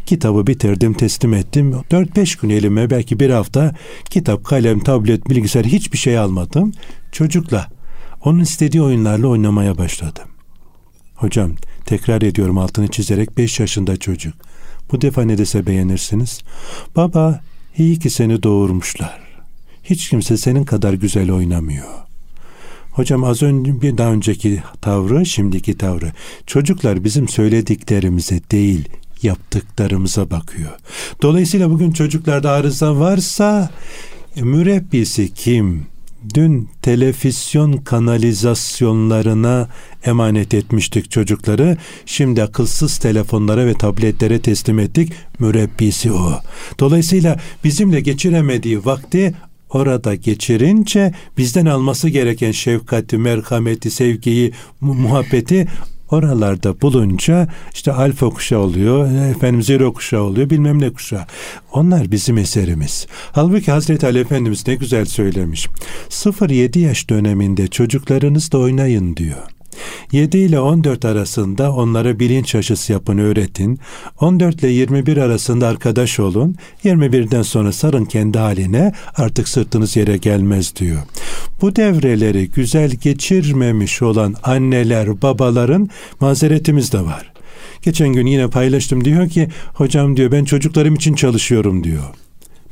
Kitabı 0.07 0.46
bitirdim, 0.46 0.94
teslim 0.94 1.35
ettim. 1.35 1.72
4-5 1.90 2.40
gün 2.40 2.50
elime 2.50 2.90
belki 2.90 3.20
bir 3.20 3.31
hafta 3.31 3.74
kitap, 4.11 4.44
kalem, 4.44 4.81
tablet, 4.81 5.31
bilgisayar 5.31 5.66
hiçbir 5.66 5.98
şey 5.98 6.18
almadım. 6.18 6.72
Çocukla 7.12 7.66
onun 8.24 8.40
istediği 8.40 8.83
oyunlarla 8.83 9.26
oynamaya 9.26 9.79
başladım. 9.79 10.24
Hocam 11.14 11.52
tekrar 11.87 12.22
ediyorum 12.22 12.59
altını 12.59 12.88
çizerek 12.88 13.38
5 13.38 13.61
yaşında 13.61 13.96
çocuk. 13.96 14.35
Bu 14.92 15.00
defa 15.00 15.22
ne 15.22 15.38
dese 15.38 15.66
beğenirsiniz. 15.66 16.40
Baba 16.96 17.40
iyi 17.79 17.98
ki 17.98 18.11
seni 18.11 18.42
doğurmuşlar. 18.42 19.26
Hiç 19.90 20.09
kimse 20.09 20.37
senin 20.37 20.64
kadar 20.64 20.92
güzel 20.92 21.31
oynamıyor. 21.31 21.88
Hocam 22.90 23.25
az 23.25 23.42
önce 23.42 23.83
bir 23.83 23.99
daha 23.99 24.12
önceki 24.12 24.62
tavrı, 24.81 25.27
şimdiki 25.27 25.79
tavrı. 25.79 26.12
Çocuklar 26.46 27.05
bizim 27.05 27.29
söylediklerimize 27.29 28.40
değil, 28.51 28.88
yaptıklarımıza 29.22 30.31
bakıyor. 30.31 30.72
Dolayısıyla 31.22 31.70
bugün 31.70 31.92
çocuklarda 31.92 32.51
arıza 32.51 32.99
varsa 32.99 33.70
mürebbisi 34.37 35.35
kim? 35.35 35.87
Dün 36.35 36.68
televizyon 36.83 37.72
kanalizasyonlarına 37.72 39.68
emanet 40.05 40.55
etmiştik 40.55 41.11
çocukları. 41.11 41.77
Şimdi 42.07 42.42
akılsız 42.42 42.99
telefonlara 42.99 43.66
ve 43.66 43.75
tabletlere 43.75 44.40
teslim 44.40 44.79
ettik. 44.79 45.12
Mürebbisi 45.38 46.12
o. 46.12 46.40
Dolayısıyla 46.81 47.40
bizimle 47.64 48.01
geçiremediği 48.01 48.85
vakti 48.85 49.35
orada 49.70 50.14
geçirince 50.14 51.12
bizden 51.38 51.66
alması 51.66 52.09
gereken 52.09 52.52
şefkati, 52.52 53.18
merhameti, 53.18 53.90
sevgiyi, 53.90 54.52
muhabbeti 54.81 55.66
oralarda 56.11 56.81
bulunca 56.81 57.48
işte 57.74 57.92
alfa 57.92 58.29
kuşağı 58.29 58.59
oluyor, 58.61 59.31
efendim 59.31 59.62
zero 59.62 59.92
kuşağı 59.92 60.22
oluyor, 60.22 60.50
bilmem 60.50 60.83
ne 60.83 60.92
kuşağı. 60.92 61.26
Onlar 61.72 62.11
bizim 62.11 62.38
eserimiz. 62.38 63.07
Halbuki 63.33 63.70
Hazreti 63.72 64.07
Ali 64.07 64.18
Efendimiz 64.18 64.66
ne 64.66 64.74
güzel 64.74 65.05
söylemiş. 65.05 65.68
0-7 66.09 66.79
yaş 66.79 67.11
döneminde 67.11 67.68
çocuklarınızla 67.68 68.59
oynayın 68.59 69.16
diyor. 69.16 69.42
7 70.12 70.39
ile 70.39 70.61
14 70.61 71.05
arasında 71.05 71.73
onlara 71.73 72.19
bilinç 72.19 72.55
aşısı 72.55 72.93
yapın, 72.93 73.19
öğretin. 73.19 73.79
14 74.21 74.62
ile 74.62 74.69
21 74.69 75.17
arasında 75.17 75.69
arkadaş 75.69 76.21
olun. 76.21 76.57
21'den 76.85 77.43
sonra 77.43 77.73
sarın 77.73 78.05
kendi 78.05 78.39
haline 78.39 78.93
artık 79.17 79.49
sırtınız 79.49 79.97
yere 79.97 80.17
gelmez 80.17 80.77
diyor. 80.77 81.03
Bu 81.61 81.77
devreleri 81.77 82.51
güzel 82.51 82.91
geçirmemiş 82.91 84.03
olan 84.03 84.35
anneler, 84.43 85.23
babaların 85.23 85.89
mazeretimiz 86.21 86.93
de 86.93 87.01
var. 87.01 87.33
Geçen 87.83 88.09
gün 88.09 88.27
yine 88.27 88.51
paylaştım 88.51 89.05
diyor 89.05 89.29
ki 89.29 89.49
hocam 89.75 90.17
diyor 90.17 90.33
ben 90.33 90.45
çocuklarım 90.45 90.95
için 90.95 91.15
çalışıyorum 91.15 91.85
diyor. 91.85 92.05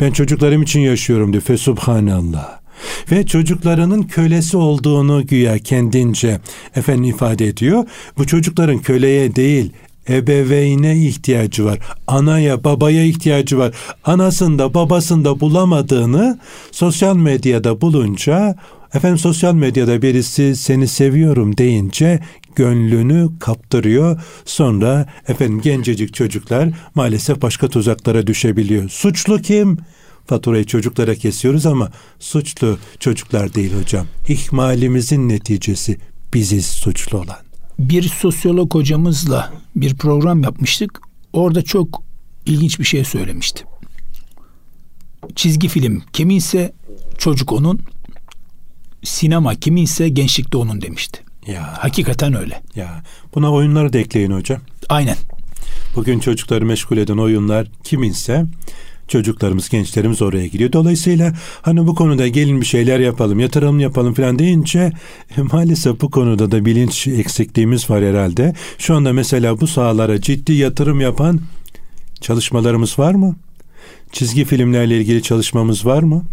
Ben 0.00 0.10
çocuklarım 0.10 0.62
için 0.62 0.80
yaşıyorum 0.80 1.32
diyor. 1.32 1.42
Fesubhanallah 1.42 2.63
ve 3.10 3.26
çocuklarının 3.26 4.02
kölesi 4.02 4.56
olduğunu 4.56 5.26
güya 5.26 5.58
kendince 5.58 6.40
efendim 6.76 7.04
ifade 7.04 7.46
ediyor. 7.46 7.84
Bu 8.18 8.26
çocukların 8.26 8.78
köleye 8.78 9.36
değil 9.36 9.72
ebeveyne 10.08 10.96
ihtiyacı 10.96 11.64
var. 11.64 11.78
Anaya, 12.06 12.64
babaya 12.64 13.04
ihtiyacı 13.04 13.58
var. 13.58 13.74
Anasında, 14.04 14.74
babasında 14.74 15.40
bulamadığını 15.40 16.38
sosyal 16.70 17.16
medyada 17.16 17.80
bulunca 17.80 18.56
efendim 18.94 19.18
sosyal 19.18 19.54
medyada 19.54 20.02
birisi 20.02 20.56
seni 20.56 20.88
seviyorum 20.88 21.56
deyince 21.56 22.20
gönlünü 22.56 23.28
kaptırıyor. 23.40 24.20
Sonra 24.44 25.06
efendim 25.28 25.60
gencecik 25.60 26.14
çocuklar 26.14 26.68
maalesef 26.94 27.42
başka 27.42 27.68
tuzaklara 27.68 28.26
düşebiliyor. 28.26 28.88
Suçlu 28.88 29.42
kim? 29.42 29.78
Faturayı 30.26 30.64
çocuklara 30.64 31.14
kesiyoruz 31.14 31.66
ama 31.66 31.90
suçlu 32.18 32.78
çocuklar 33.00 33.54
değil 33.54 33.72
hocam. 33.82 34.06
İhmalimizin 34.28 35.28
neticesi 35.28 35.98
biziz 36.34 36.66
suçlu 36.66 37.18
olan. 37.18 37.36
Bir 37.78 38.02
sosyolog 38.02 38.74
hocamızla 38.74 39.52
bir 39.76 39.94
program 39.94 40.42
yapmıştık. 40.42 41.00
Orada 41.32 41.62
çok 41.62 42.02
ilginç 42.46 42.78
bir 42.78 42.84
şey 42.84 43.04
söylemişti. 43.04 43.64
Çizgi 45.36 45.68
film 45.68 46.02
kiminse 46.12 46.72
çocuk 47.18 47.52
onun, 47.52 47.80
sinema 49.02 49.54
kiminse 49.54 50.08
gençlikte 50.08 50.56
onun 50.56 50.82
demişti. 50.82 51.20
Ya. 51.46 51.74
Hakikaten 51.78 52.34
öyle. 52.34 52.62
Ya. 52.76 53.02
Buna 53.34 53.52
oyunları 53.52 53.92
da 53.92 53.98
ekleyin 53.98 54.30
hocam. 54.30 54.60
Aynen. 54.88 55.16
Bugün 55.96 56.18
çocukları 56.18 56.66
meşgul 56.66 56.96
eden 56.96 57.18
oyunlar 57.18 57.66
kiminse 57.84 58.46
çocuklarımız, 59.08 59.68
gençlerimiz 59.68 60.22
oraya 60.22 60.46
gidiyor. 60.46 60.72
Dolayısıyla 60.72 61.32
hani 61.62 61.86
bu 61.86 61.94
konuda 61.94 62.28
gelin 62.28 62.60
bir 62.60 62.66
şeyler 62.66 63.00
yapalım, 63.00 63.40
yatırım 63.40 63.80
yapalım 63.80 64.14
falan 64.14 64.38
deyince 64.38 64.92
e, 65.36 65.42
maalesef 65.42 66.00
bu 66.00 66.10
konuda 66.10 66.50
da 66.50 66.64
bilinç 66.64 67.06
eksikliğimiz 67.06 67.90
var 67.90 68.04
herhalde. 68.04 68.54
Şu 68.78 68.94
anda 68.94 69.12
mesela 69.12 69.60
bu 69.60 69.66
sahalara 69.66 70.20
ciddi 70.20 70.52
yatırım 70.52 71.00
yapan 71.00 71.40
çalışmalarımız 72.20 72.98
var 72.98 73.14
mı? 73.14 73.36
Çizgi 74.12 74.44
filmlerle 74.44 74.98
ilgili 74.98 75.22
çalışmamız 75.22 75.86
var 75.86 76.02
mı? 76.02 76.24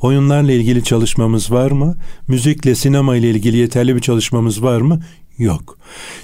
Oyunlarla 0.00 0.52
ilgili 0.52 0.84
çalışmamız 0.84 1.52
var 1.52 1.70
mı? 1.70 1.96
Müzikle, 2.28 2.74
sinema 2.74 3.16
ile 3.16 3.30
ilgili 3.30 3.56
yeterli 3.56 3.96
bir 3.96 4.00
çalışmamız 4.00 4.62
var 4.62 4.80
mı? 4.80 5.00
Yok. 5.38 5.78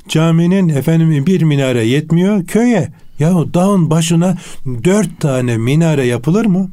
Caminin 0.09 0.69
efendim 0.69 1.27
bir 1.27 1.43
minare 1.43 1.87
yetmiyor. 1.87 2.47
Köye 2.47 2.93
Yahu 3.19 3.55
dağın 3.55 3.91
başına 3.91 4.39
dört 4.85 5.21
tane 5.21 5.57
minare 5.57 6.07
yapılır 6.07 6.47
mı? 6.47 6.71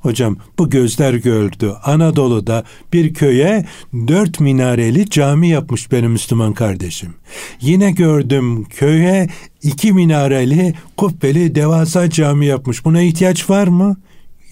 Hocam 0.00 0.36
bu 0.58 0.70
gözler 0.70 1.14
gördü. 1.14 1.74
Anadolu'da 1.84 2.64
bir 2.92 3.14
köye 3.14 3.66
dört 3.94 4.40
minareli 4.40 5.10
cami 5.10 5.48
yapmış 5.48 5.92
benim 5.92 6.10
Müslüman 6.10 6.52
kardeşim. 6.52 7.14
Yine 7.60 7.90
gördüm 7.90 8.64
köye 8.64 9.28
iki 9.62 9.92
minareli 9.92 10.74
kubbeli 10.96 11.54
devasa 11.54 12.10
cami 12.10 12.46
yapmış. 12.46 12.84
Buna 12.84 13.02
ihtiyaç 13.02 13.50
var 13.50 13.66
mı? 13.66 13.96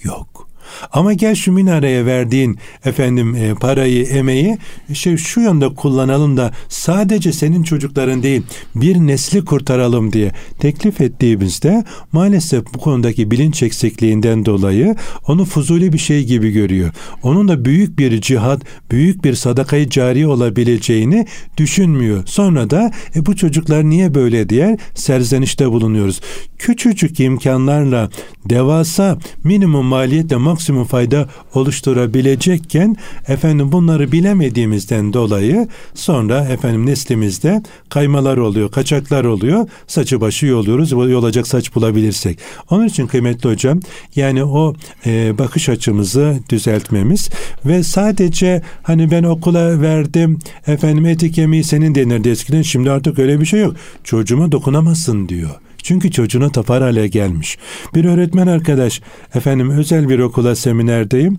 Yok. 0.03 0.48
Ama 0.93 1.13
gel 1.13 1.35
şu 1.35 1.53
minareye 1.53 2.07
verdiğin 2.07 2.59
efendim 2.85 3.35
e, 3.35 3.55
parayı, 3.55 4.05
emeği 4.05 4.59
şey 4.95 5.17
şu 5.17 5.41
yönde 5.41 5.75
kullanalım 5.75 6.37
da 6.37 6.53
sadece 6.69 7.33
senin 7.33 7.63
çocukların 7.63 8.23
değil 8.23 8.43
bir 8.75 8.97
nesli 8.97 9.45
kurtaralım 9.45 10.13
diye 10.13 10.33
teklif 10.59 11.01
ettiğimizde 11.01 11.85
maalesef 12.13 12.75
bu 12.75 12.79
konudaki 12.79 13.31
bilinç 13.31 13.63
eksikliğinden 13.63 14.45
dolayı 14.45 14.97
onu 15.27 15.45
fuzuli 15.45 15.93
bir 15.93 15.99
şey 15.99 16.25
gibi 16.25 16.51
görüyor. 16.51 16.91
Onun 17.23 17.49
da 17.49 17.65
büyük 17.65 17.99
bir 17.99 18.21
cihat, 18.21 18.63
büyük 18.91 19.25
bir 19.25 19.35
sadakayı 19.35 19.89
cari 19.89 20.27
olabileceğini 20.27 21.27
düşünmüyor. 21.57 22.23
Sonra 22.27 22.71
da 22.71 22.91
e, 23.17 23.27
bu 23.27 23.37
çocuklar 23.37 23.85
niye 23.85 24.15
böyle 24.15 24.49
diye 24.49 24.79
serzenişte 24.95 25.71
bulunuyoruz. 25.71 26.21
Küçücük 26.59 27.21
imkanlarla 27.21 28.11
devasa 28.45 29.19
minimum 29.45 29.87
maliyetle 29.87 30.37
fayda 30.85 31.29
oluşturabilecekken 31.55 32.97
efendim 33.29 33.73
bunları 33.73 34.13
bilemediğimizden 34.13 35.13
dolayı 35.13 35.69
sonra 35.95 36.45
efendim 36.45 36.87
neslimizde 36.87 37.63
kaymalar 37.89 38.37
oluyor, 38.37 38.71
kaçaklar 38.71 39.25
oluyor, 39.25 39.69
saçı 39.87 40.21
başı 40.21 40.47
yoluyoruz, 40.47 40.91
yolacak 40.91 41.47
saç 41.47 41.75
bulabilirsek. 41.75 42.39
Onun 42.71 42.87
için 42.87 43.07
kıymetli 43.07 43.51
hocam 43.51 43.81
yani 44.17 44.45
o 44.45 44.75
e, 45.07 45.39
bakış 45.39 45.69
açımızı 45.69 46.39
düzeltmemiz 46.51 47.31
ve 47.67 47.83
sadece 47.83 48.63
hani 48.83 49.11
ben 49.11 49.23
okula 49.23 49.81
verdim 49.81 50.39
efendim 50.67 51.07
eti 51.07 51.33
kemiği 51.33 51.65
senin 51.65 51.95
denirdi 51.95 52.29
eskiden 52.29 52.63
şimdi 52.63 52.91
artık 52.91 53.19
öyle 53.19 53.41
bir 53.41 53.47
şey 53.47 53.61
yok. 53.61 53.77
Çocuğuma 54.05 54.53
dokunamazsın 54.53 55.29
diyor. 55.29 55.51
Çünkü 55.89 56.11
çocuğuna 56.11 56.51
tapar 56.51 56.83
hale 56.83 57.09
gelmiş. 57.09 57.59
Bir 57.95 58.05
öğretmen 58.05 58.47
arkadaş, 58.47 59.01
efendim 59.35 59.71
özel 59.71 60.09
bir 60.09 60.19
okula 60.19 60.57
seminerdeyim. 60.57 61.39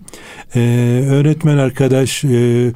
Ee, 0.54 0.60
öğretmen 1.10 1.58
arkadaş 1.58 2.24
e, 2.24 2.72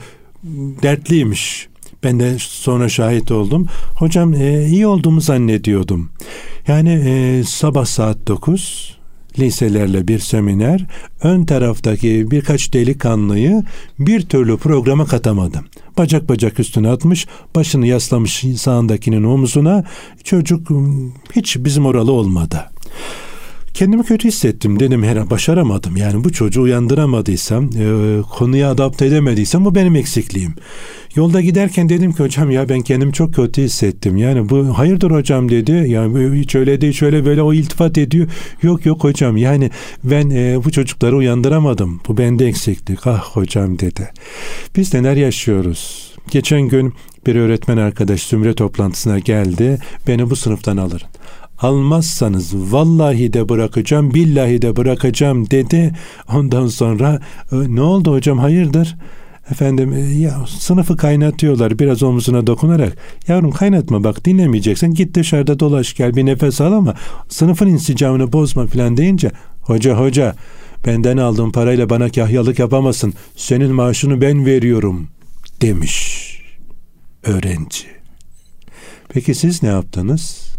dertliymiş. 0.82 1.68
Ben 2.04 2.20
de 2.20 2.36
sonra 2.38 2.88
şahit 2.88 3.30
oldum. 3.30 3.66
Hocam 3.94 4.34
e, 4.34 4.66
iyi 4.66 4.86
olduğumu 4.86 5.20
zannediyordum. 5.20 6.10
Yani 6.68 6.90
e, 6.90 7.44
sabah 7.44 7.84
saat 7.84 8.28
9 8.28 8.93
liselerle 9.38 10.08
bir 10.08 10.18
seminer. 10.18 10.86
Ön 11.22 11.44
taraftaki 11.44 12.30
birkaç 12.30 12.72
delikanlıyı 12.72 13.62
bir 13.98 14.22
türlü 14.22 14.56
programa 14.56 15.06
katamadım. 15.06 15.64
Bacak 15.98 16.28
bacak 16.28 16.60
üstüne 16.60 16.88
atmış, 16.88 17.26
başını 17.54 17.86
yaslamış 17.86 18.44
sağındakinin 18.56 19.24
omzuna. 19.24 19.84
Çocuk 20.24 20.70
ıı, 20.70 20.76
hiç 21.36 21.56
bizim 21.56 21.86
oralı 21.86 22.12
olmadı. 22.12 22.64
Kendimi 23.74 24.02
kötü 24.02 24.28
hissettim 24.28 24.80
dedim 24.80 25.02
her 25.02 25.30
başaramadım. 25.30 25.96
Yani 25.96 26.24
bu 26.24 26.32
çocuğu 26.32 26.62
uyandıramadıysam, 26.62 27.64
e, 27.64 28.22
konuya 28.22 28.70
adapte 28.70 29.06
edemediysem 29.06 29.64
bu 29.64 29.74
benim 29.74 29.96
eksikliğim. 29.96 30.54
Yolda 31.14 31.40
giderken 31.40 31.88
dedim 31.88 32.12
ki 32.12 32.22
hocam 32.22 32.50
ya 32.50 32.68
ben 32.68 32.80
kendimi 32.80 33.12
çok 33.12 33.34
kötü 33.34 33.62
hissettim. 33.62 34.16
Yani 34.16 34.48
bu 34.48 34.78
hayırdır 34.78 35.10
hocam 35.10 35.48
dedi. 35.48 35.84
Yani 35.88 36.40
hiç 36.40 36.54
öyle 36.54 36.80
değil 36.80 36.92
şöyle 36.92 37.24
böyle 37.24 37.42
o 37.42 37.52
iltifat 37.52 37.98
ediyor. 37.98 38.28
Yok 38.62 38.86
yok 38.86 39.04
hocam 39.04 39.36
yani 39.36 39.70
ben 40.04 40.30
e, 40.30 40.64
bu 40.64 40.70
çocukları 40.70 41.16
uyandıramadım. 41.16 42.00
Bu 42.08 42.18
bende 42.18 42.46
eksiklik. 42.46 43.06
Ah 43.06 43.22
hocam 43.22 43.78
dedi. 43.78 44.10
Biz 44.76 44.94
neler 44.94 45.16
yaşıyoruz? 45.16 46.12
Geçen 46.30 46.62
gün 46.62 46.94
bir 47.26 47.36
öğretmen 47.36 47.76
arkadaş 47.76 48.22
zümre 48.22 48.54
toplantısına 48.54 49.18
geldi. 49.18 49.78
Beni 50.08 50.30
bu 50.30 50.36
sınıftan 50.36 50.76
alırın 50.76 51.08
almazsanız 51.58 52.72
vallahi 52.72 53.32
de 53.32 53.48
bırakacağım 53.48 54.14
billahi 54.14 54.62
de 54.62 54.76
bırakacağım 54.76 55.50
dedi. 55.50 55.94
Ondan 56.34 56.66
sonra 56.66 57.20
e, 57.52 57.56
ne 57.56 57.80
oldu 57.80 58.12
hocam 58.12 58.38
hayırdır? 58.38 58.96
Efendim 59.50 59.92
e, 59.92 60.00
ya 60.00 60.44
sınıfı 60.46 60.96
kaynatıyorlar 60.96 61.78
biraz 61.78 62.02
omzuna 62.02 62.46
dokunarak. 62.46 62.96
Yavrum 63.28 63.50
kaynatma 63.50 64.04
bak 64.04 64.24
dinlemeyeceksin 64.24 64.94
git 64.94 65.14
dışarıda 65.14 65.60
dolaş 65.60 65.94
gel 65.94 66.16
bir 66.16 66.26
nefes 66.26 66.60
al 66.60 66.72
ama 66.72 66.94
sınıfın 67.28 67.66
insicamını 67.66 68.32
bozma 68.32 68.66
falan 68.66 68.96
deyince 68.96 69.30
hoca 69.60 69.94
hoca 69.94 70.34
benden 70.86 71.16
aldığın 71.16 71.50
parayla 71.50 71.90
bana 71.90 72.08
kahyalık 72.08 72.58
yapamasın 72.58 73.14
senin 73.36 73.74
maaşını 73.74 74.20
ben 74.20 74.46
veriyorum 74.46 75.08
demiş 75.60 76.24
öğrenci. 77.22 77.86
Peki 79.08 79.34
siz 79.34 79.62
ne 79.62 79.68
yaptınız? 79.68 80.53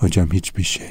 Hocam 0.00 0.32
hiçbir 0.32 0.62
şey. 0.62 0.86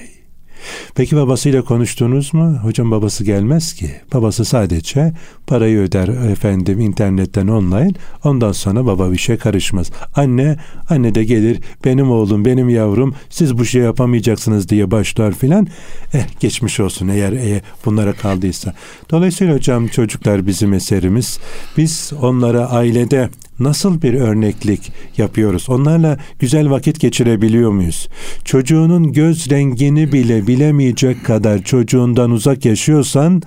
Peki 0.96 1.16
babasıyla 1.16 1.62
konuştunuz 1.62 2.34
mu? 2.34 2.58
Hocam 2.64 2.92
babası 2.92 3.24
gelmez 3.24 3.74
ki. 3.74 3.92
Babası 4.14 4.46
sadece 4.46 5.14
parayı 5.48 5.80
öder 5.80 6.08
efendim 6.32 6.80
internetten 6.80 7.48
online. 7.48 7.92
Ondan 8.24 8.52
sonra 8.52 8.86
baba 8.86 9.12
bir 9.12 9.18
şey 9.18 9.38
karışmaz. 9.38 9.92
Anne, 10.16 10.58
anne 10.90 11.16
de 11.16 11.24
gelir 11.24 11.60
benim 11.86 12.12
oğlum, 12.12 12.46
benim 12.46 12.70
yavrum 12.70 13.16
siz 13.30 13.58
bu 13.58 13.66
şey 13.66 13.82
yapamayacaksınız 13.82 14.70
diye 14.70 14.92
başlar 14.92 15.34
filan. 15.34 15.68
Eh 16.14 16.26
geçmiş 16.40 16.80
olsun 16.80 17.08
eğer, 17.08 17.34
eğer 17.34 17.62
bunlara 17.86 18.14
kaldıysa. 18.14 18.74
Dolayısıyla 19.12 19.56
hocam 19.56 19.88
çocuklar 19.88 20.48
bizim 20.48 20.74
eserimiz. 20.74 21.40
Biz 21.78 22.12
onlara 22.22 22.70
ailede 22.70 23.30
nasıl 23.60 24.02
bir 24.02 24.14
örneklik 24.14 24.92
yapıyoruz? 25.18 25.70
Onlarla 25.70 26.18
güzel 26.40 26.70
vakit 26.70 27.00
geçirebiliyor 27.00 27.72
muyuz? 27.72 28.08
Çocuğunun 28.46 29.14
göz 29.14 29.50
rengini 29.50 30.12
bile 30.12 30.48
bilemeyecek 30.48 31.26
kadar 31.26 31.64
çocuğundan 31.64 32.32
uzak 32.32 32.66
yaşıyorsan 32.66 33.42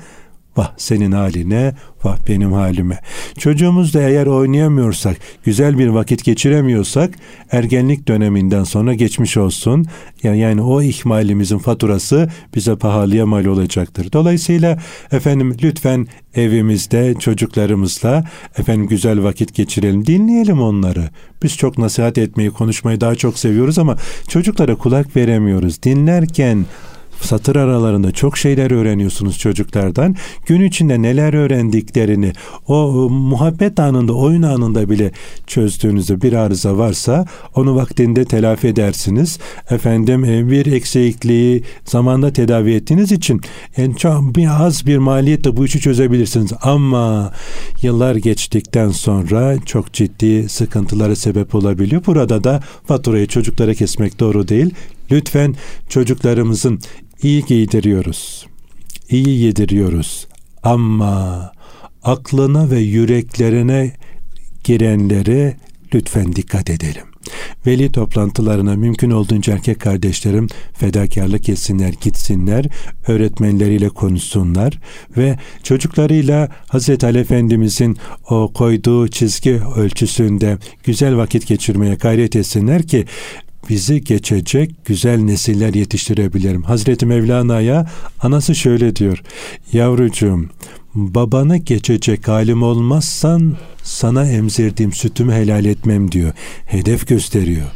Vah 0.57 0.73
senin 0.77 1.13
haline, 1.13 1.75
vah 2.05 2.17
benim 2.29 2.53
halime. 2.53 2.99
Çocuğumuzla 3.39 4.01
eğer 4.01 4.27
oynayamıyorsak, 4.27 5.17
güzel 5.45 5.79
bir 5.79 5.89
vakit 5.89 6.25
geçiremiyorsak 6.25 7.15
ergenlik 7.51 8.09
döneminden 8.09 8.65
sonra 8.65 8.95
geçmiş 8.95 9.37
olsun. 9.37 9.87
Yani, 10.23 10.39
yani 10.39 10.63
o 10.63 10.83
ihmalimizin 10.83 11.59
faturası 11.59 12.31
bize 12.55 12.77
pahalıya 12.77 13.27
mal 13.27 13.45
olacaktır. 13.45 14.13
Dolayısıyla 14.13 14.79
efendim 15.13 15.57
lütfen 15.63 16.07
evimizde 16.35 17.15
çocuklarımızla 17.19 18.25
efendim 18.59 18.89
güzel 18.89 19.23
vakit 19.23 19.55
geçirelim. 19.55 20.07
Dinleyelim 20.07 20.63
onları. 20.63 21.11
Biz 21.43 21.57
çok 21.57 21.79
nasihat 21.79 22.19
etmeyi, 22.19 22.51
konuşmayı 22.51 23.01
daha 23.01 23.15
çok 23.15 23.39
seviyoruz 23.39 23.79
ama 23.79 23.97
çocuklara 24.29 24.75
kulak 24.75 25.17
veremiyoruz. 25.17 25.83
Dinlerken 25.83 26.67
satır 27.25 27.57
aralarında 27.57 28.13
çok 28.13 28.39
şeyler 28.39 28.71
öğreniyorsunuz 28.71 29.39
çocuklardan. 29.39 30.17
Gün 30.47 30.65
içinde 30.65 31.03
neler 31.03 31.35
öğrendiklerini 31.35 32.33
o 32.69 33.09
e, 33.11 33.13
muhabbet 33.13 33.81
anında, 33.81 34.13
oyun 34.13 34.43
anında 34.43 34.91
bile 34.91 35.13
çözdüğünüzde 35.47 36.23
bir 36.23 36.33
arıza 36.33 36.79
varsa 36.79 37.27
onu 37.55 37.77
vaktinde 37.77 38.25
telafi 38.25 38.69
edersiniz. 38.69 39.39
Efendim 39.71 40.25
e, 40.25 40.51
bir 40.51 40.67
eksikliği 40.73 41.63
zamanda 41.85 42.33
tedavi 42.33 42.75
ettiğiniz 42.75 43.13
için 43.13 43.41
en 43.77 43.93
çok 43.93 44.37
bir 44.37 44.65
az 44.65 44.87
bir 44.87 44.99
maliyetle 44.99 45.57
bu 45.57 45.65
işi 45.65 45.81
çözebilirsiniz. 45.81 46.53
Ama 46.63 47.33
yıllar 47.83 48.17
geçtikten 48.17 48.91
sonra 48.91 49.57
çok 49.67 49.93
ciddi 49.93 50.49
sıkıntılara 50.49 51.17
sebep 51.17 51.55
olabiliyor. 51.55 52.03
Burada 52.07 52.45
da 52.45 52.61
faturayı 52.87 53.27
çocuklara 53.27 53.75
kesmek 53.75 54.21
doğru 54.21 54.49
değil. 54.49 54.75
Lütfen 55.11 55.55
çocuklarımızın 55.89 56.81
iyi 57.23 57.45
giydiriyoruz. 57.45 58.47
iyi 59.09 59.41
yediriyoruz. 59.41 60.27
Ama 60.63 61.53
aklına 62.03 62.71
ve 62.71 62.79
yüreklerine 62.81 63.93
girenlere 64.65 65.57
lütfen 65.95 66.37
dikkat 66.37 66.71
edelim. 66.71 67.05
Veli 67.67 67.93
toplantılarına 67.93 68.77
mümkün 68.77 69.11
olduğunca 69.11 69.53
erkek 69.53 69.81
kardeşlerim 69.81 70.49
fedakarlık 70.73 71.49
etsinler, 71.49 71.95
gitsinler, 72.01 72.67
öğretmenleriyle 73.07 73.89
konuşsunlar 73.89 74.79
ve 75.17 75.39
çocuklarıyla 75.63 76.49
Hazreti 76.69 77.07
Ali 77.07 77.19
Efendimizin 77.19 77.97
o 78.31 78.53
koyduğu 78.53 79.09
çizgi 79.09 79.61
ölçüsünde 79.77 80.59
güzel 80.85 81.17
vakit 81.17 81.47
geçirmeye 81.47 81.95
gayret 81.95 82.37
etsinler 82.37 82.83
ki 82.83 83.05
bizi 83.69 84.05
geçecek 84.05 84.85
güzel 84.85 85.19
nesiller 85.21 85.75
yetiştirebilirim. 85.75 86.63
Hazreti 86.63 87.07
Mevlana'ya 87.07 87.87
anası 88.21 88.55
şöyle 88.55 88.97
diyor. 88.97 89.23
Yavrucuğum 89.73 90.51
babanı 90.95 91.57
geçecek 91.57 92.29
halim 92.29 92.63
olmazsan 92.63 93.57
sana 93.83 94.29
emzirdiğim 94.29 94.93
sütümü 94.93 95.33
helal 95.33 95.65
etmem 95.65 96.13
diyor. 96.13 96.33
Hedef 96.67 97.09
gösteriyor 97.09 97.67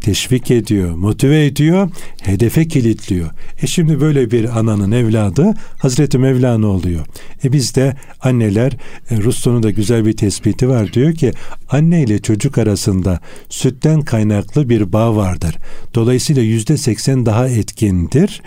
teşvik 0.00 0.50
ediyor, 0.50 0.94
motive 0.94 1.46
ediyor, 1.46 1.90
hedefe 2.22 2.68
kilitliyor. 2.68 3.30
E 3.62 3.66
şimdi 3.66 4.00
böyle 4.00 4.30
bir 4.30 4.58
ananın 4.58 4.92
evladı 4.92 5.54
Hazreti 5.78 6.18
Mevlana 6.18 6.66
oluyor. 6.66 7.06
E 7.44 7.52
biz 7.52 7.74
de 7.74 7.96
anneler, 8.20 8.72
e, 9.10 9.16
Rusto'nun 9.16 9.62
da 9.62 9.70
güzel 9.70 10.06
bir 10.06 10.16
tespiti 10.16 10.68
var. 10.68 10.92
Diyor 10.92 11.14
ki 11.14 11.32
anne 11.68 12.02
ile 12.02 12.18
çocuk 12.18 12.58
arasında 12.58 13.20
sütten 13.48 14.00
kaynaklı 14.00 14.68
bir 14.68 14.92
bağ 14.92 15.16
vardır. 15.16 15.56
Dolayısıyla 15.94 16.42
yüzde 16.42 16.76
seksen 16.76 17.26
daha 17.26 17.48
etkindir. 17.48 18.42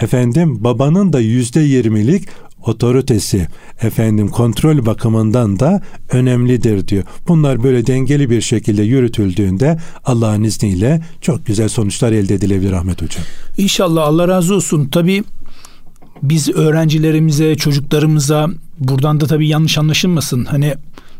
Efendim 0.00 0.64
babanın 0.64 1.12
da 1.12 1.20
yüzde 1.20 1.60
yirmilik 1.60 2.28
otoritesi, 2.66 3.48
efendim 3.82 4.28
kontrol 4.28 4.86
bakımından 4.86 5.60
da 5.60 5.82
önemlidir 6.10 6.88
diyor. 6.88 7.04
Bunlar 7.28 7.62
böyle 7.62 7.86
dengeli 7.86 8.30
bir 8.30 8.40
şekilde 8.40 8.82
yürütüldüğünde 8.82 9.78
Allah'ın 10.04 10.42
izniyle 10.42 11.02
çok 11.20 11.46
güzel 11.46 11.68
sonuçlar 11.68 12.12
elde 12.12 12.34
edilebilir 12.34 12.72
Ahmet 12.72 13.02
Hocam. 13.02 13.24
İnşallah 13.58 14.02
Allah 14.06 14.28
razı 14.28 14.54
olsun. 14.54 14.88
Tabii 14.92 15.24
biz 16.22 16.48
öğrencilerimize, 16.48 17.54
çocuklarımıza 17.54 18.48
buradan 18.78 19.20
da 19.20 19.26
tabii 19.26 19.48
yanlış 19.48 19.78
anlaşılmasın. 19.78 20.44
Hani 20.44 20.74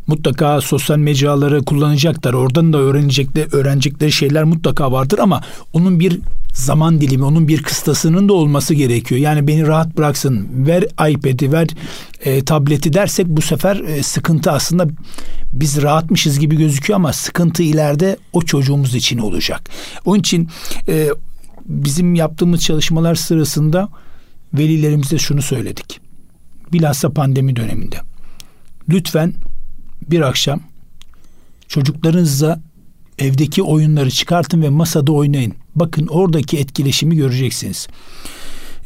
mutlaka 0.07 0.61
sosyal 0.61 0.99
mecraları 0.99 1.64
kullanacaklar. 1.64 2.32
Oradan 2.32 2.72
da 2.72 2.78
öğrenecekleri, 2.78 3.49
öğrenecekleri 3.53 4.12
şeyler 4.12 4.44
mutlaka 4.44 4.92
vardır 4.92 5.18
ama 5.18 5.40
onun 5.72 6.01
bir 6.01 6.20
zaman 6.57 7.01
dilimi, 7.01 7.25
onun 7.25 7.49
bir 7.49 7.63
kıstasının 7.63 8.29
da 8.29 8.33
olması 8.33 8.75
gerekiyor. 8.75 9.21
Yani 9.21 9.47
beni 9.47 9.67
rahat 9.67 9.97
bıraksın, 9.97 10.49
ver 10.67 10.83
iPad'i, 11.11 11.53
ver 11.53 11.69
e, 12.25 12.45
tableti 12.45 12.93
dersek 12.93 13.27
bu 13.27 13.43
sefer 13.43 13.77
e, 13.77 14.03
sıkıntı 14.03 14.51
aslında 14.51 14.87
biz 15.53 15.83
rahatmışız 15.83 16.39
gibi 16.39 16.57
gözüküyor 16.57 16.97
ama 16.97 17.13
sıkıntı 17.13 17.63
ileride 17.63 18.17
o 18.33 18.43
çocuğumuz 18.43 18.95
için 18.95 19.19
olacak. 19.19 19.71
Onun 20.05 20.19
için 20.19 20.49
e, 20.89 21.09
bizim 21.67 22.15
yaptığımız 22.15 22.61
çalışmalar 22.61 23.15
sırasında 23.15 23.89
velilerimize 24.55 25.19
şunu 25.19 25.43
söyledik. 25.43 26.01
Bilhassa 26.73 27.11
pandemi 27.11 27.57
döneminde. 27.57 27.97
Lütfen 28.89 29.35
bir 30.11 30.21
akşam 30.21 30.61
çocuklarınızla 31.69 32.61
evdeki 33.19 33.62
oyunları 33.62 34.11
çıkartın 34.11 34.62
ve 34.62 34.69
masada 34.69 35.12
oynayın. 35.12 35.53
Bakın 35.75 36.07
oradaki 36.07 36.59
etkileşimi 36.59 37.17
göreceksiniz. 37.17 37.89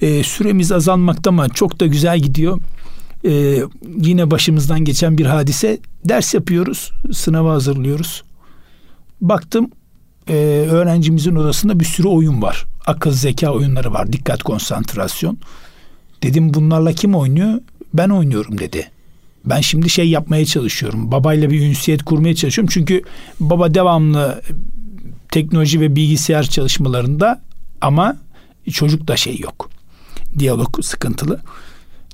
Ee, 0.00 0.22
süremiz 0.22 0.72
azalmakta 0.72 1.30
ama 1.30 1.48
çok 1.48 1.80
da 1.80 1.86
güzel 1.86 2.20
gidiyor. 2.20 2.60
Ee, 3.24 3.62
yine 3.96 4.30
başımızdan 4.30 4.80
geçen 4.84 5.18
bir 5.18 5.26
hadise. 5.26 5.78
Ders 6.04 6.34
yapıyoruz, 6.34 6.90
sınava 7.12 7.52
hazırlıyoruz. 7.52 8.22
Baktım 9.20 9.70
e, 10.28 10.34
öğrencimizin 10.70 11.36
odasında 11.36 11.80
bir 11.80 11.84
sürü 11.84 12.08
oyun 12.08 12.42
var. 12.42 12.66
Akıl 12.86 13.12
zeka 13.12 13.50
oyunları 13.50 13.92
var, 13.92 14.12
dikkat 14.12 14.42
konsantrasyon. 14.42 15.38
Dedim 16.22 16.54
bunlarla 16.54 16.92
kim 16.92 17.14
oynuyor? 17.14 17.60
Ben 17.94 18.08
oynuyorum 18.08 18.58
dedi. 18.58 18.90
Ben 19.44 19.60
şimdi 19.60 19.90
şey 19.90 20.08
yapmaya 20.08 20.44
çalışıyorum. 20.46 21.12
Babayla 21.12 21.50
bir 21.50 21.60
ünsiyet 21.60 22.02
kurmaya 22.02 22.34
çalışıyorum. 22.34 22.70
Çünkü 22.72 23.02
baba 23.40 23.74
devamlı 23.74 24.42
teknoloji 25.30 25.80
ve 25.80 25.96
bilgisayar 25.96 26.42
çalışmalarında 26.42 27.42
ama 27.80 28.16
çocuk 28.72 29.08
da 29.08 29.16
şey 29.16 29.38
yok. 29.38 29.70
Diyalog 30.38 30.84
sıkıntılı. 30.84 31.40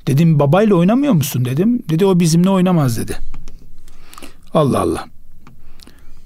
Dedim 0.06 0.38
babayla 0.38 0.74
oynamıyor 0.74 1.12
musun 1.12 1.44
dedim. 1.44 1.82
Dedi 1.88 2.06
o 2.06 2.20
bizimle 2.20 2.50
oynamaz 2.50 2.98
dedi. 2.98 3.16
Allah 4.54 4.80
Allah. 4.80 5.04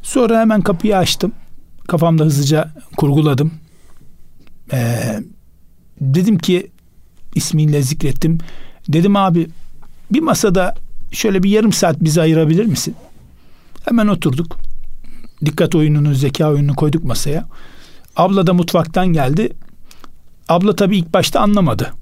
Sonra 0.03 0.41
hemen 0.41 0.61
kapıyı 0.61 0.97
açtım. 0.97 1.33
Kafamda 1.89 2.25
hızlıca 2.25 2.71
kurguladım. 2.97 3.53
Ee, 4.73 5.21
dedim 6.01 6.39
ki 6.39 6.71
ismiyle 7.35 7.83
zikrettim. 7.83 8.39
Dedim 8.89 9.17
abi 9.17 9.49
bir 10.11 10.21
masada 10.21 10.75
şöyle 11.13 11.43
bir 11.43 11.51
yarım 11.51 11.73
saat 11.73 12.01
bizi 12.01 12.21
ayırabilir 12.21 12.67
misin? 12.67 12.95
Hemen 13.85 14.07
oturduk. 14.07 14.57
Dikkat 15.45 15.75
oyununu, 15.75 16.15
zeka 16.15 16.49
oyununu 16.51 16.75
koyduk 16.75 17.05
masaya. 17.05 17.47
Abla 18.17 18.47
da 18.47 18.55
mutfaktan 18.55 19.07
geldi. 19.07 19.53
Abla 20.49 20.77
tabii 20.77 20.99
ilk 20.99 21.15
başta 21.15 21.41
anlamadı. 21.41 21.93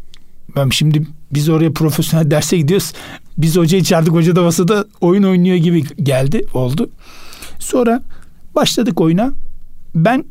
Ben 0.56 0.68
şimdi 0.68 1.06
biz 1.32 1.48
oraya 1.48 1.72
profesyonel 1.72 2.30
derse 2.30 2.56
gidiyoruz. 2.56 2.92
Biz 3.38 3.56
hocayı 3.56 3.82
çağırdık. 3.82 4.12
Hoca 4.12 4.36
da 4.36 4.42
masada 4.42 4.84
oyun 5.00 5.22
oynuyor 5.22 5.56
gibi 5.56 5.84
geldi. 6.02 6.44
Oldu. 6.54 6.90
Sonra 7.58 8.02
başladık 8.54 9.00
oyuna. 9.00 9.32
Ben 9.94 10.24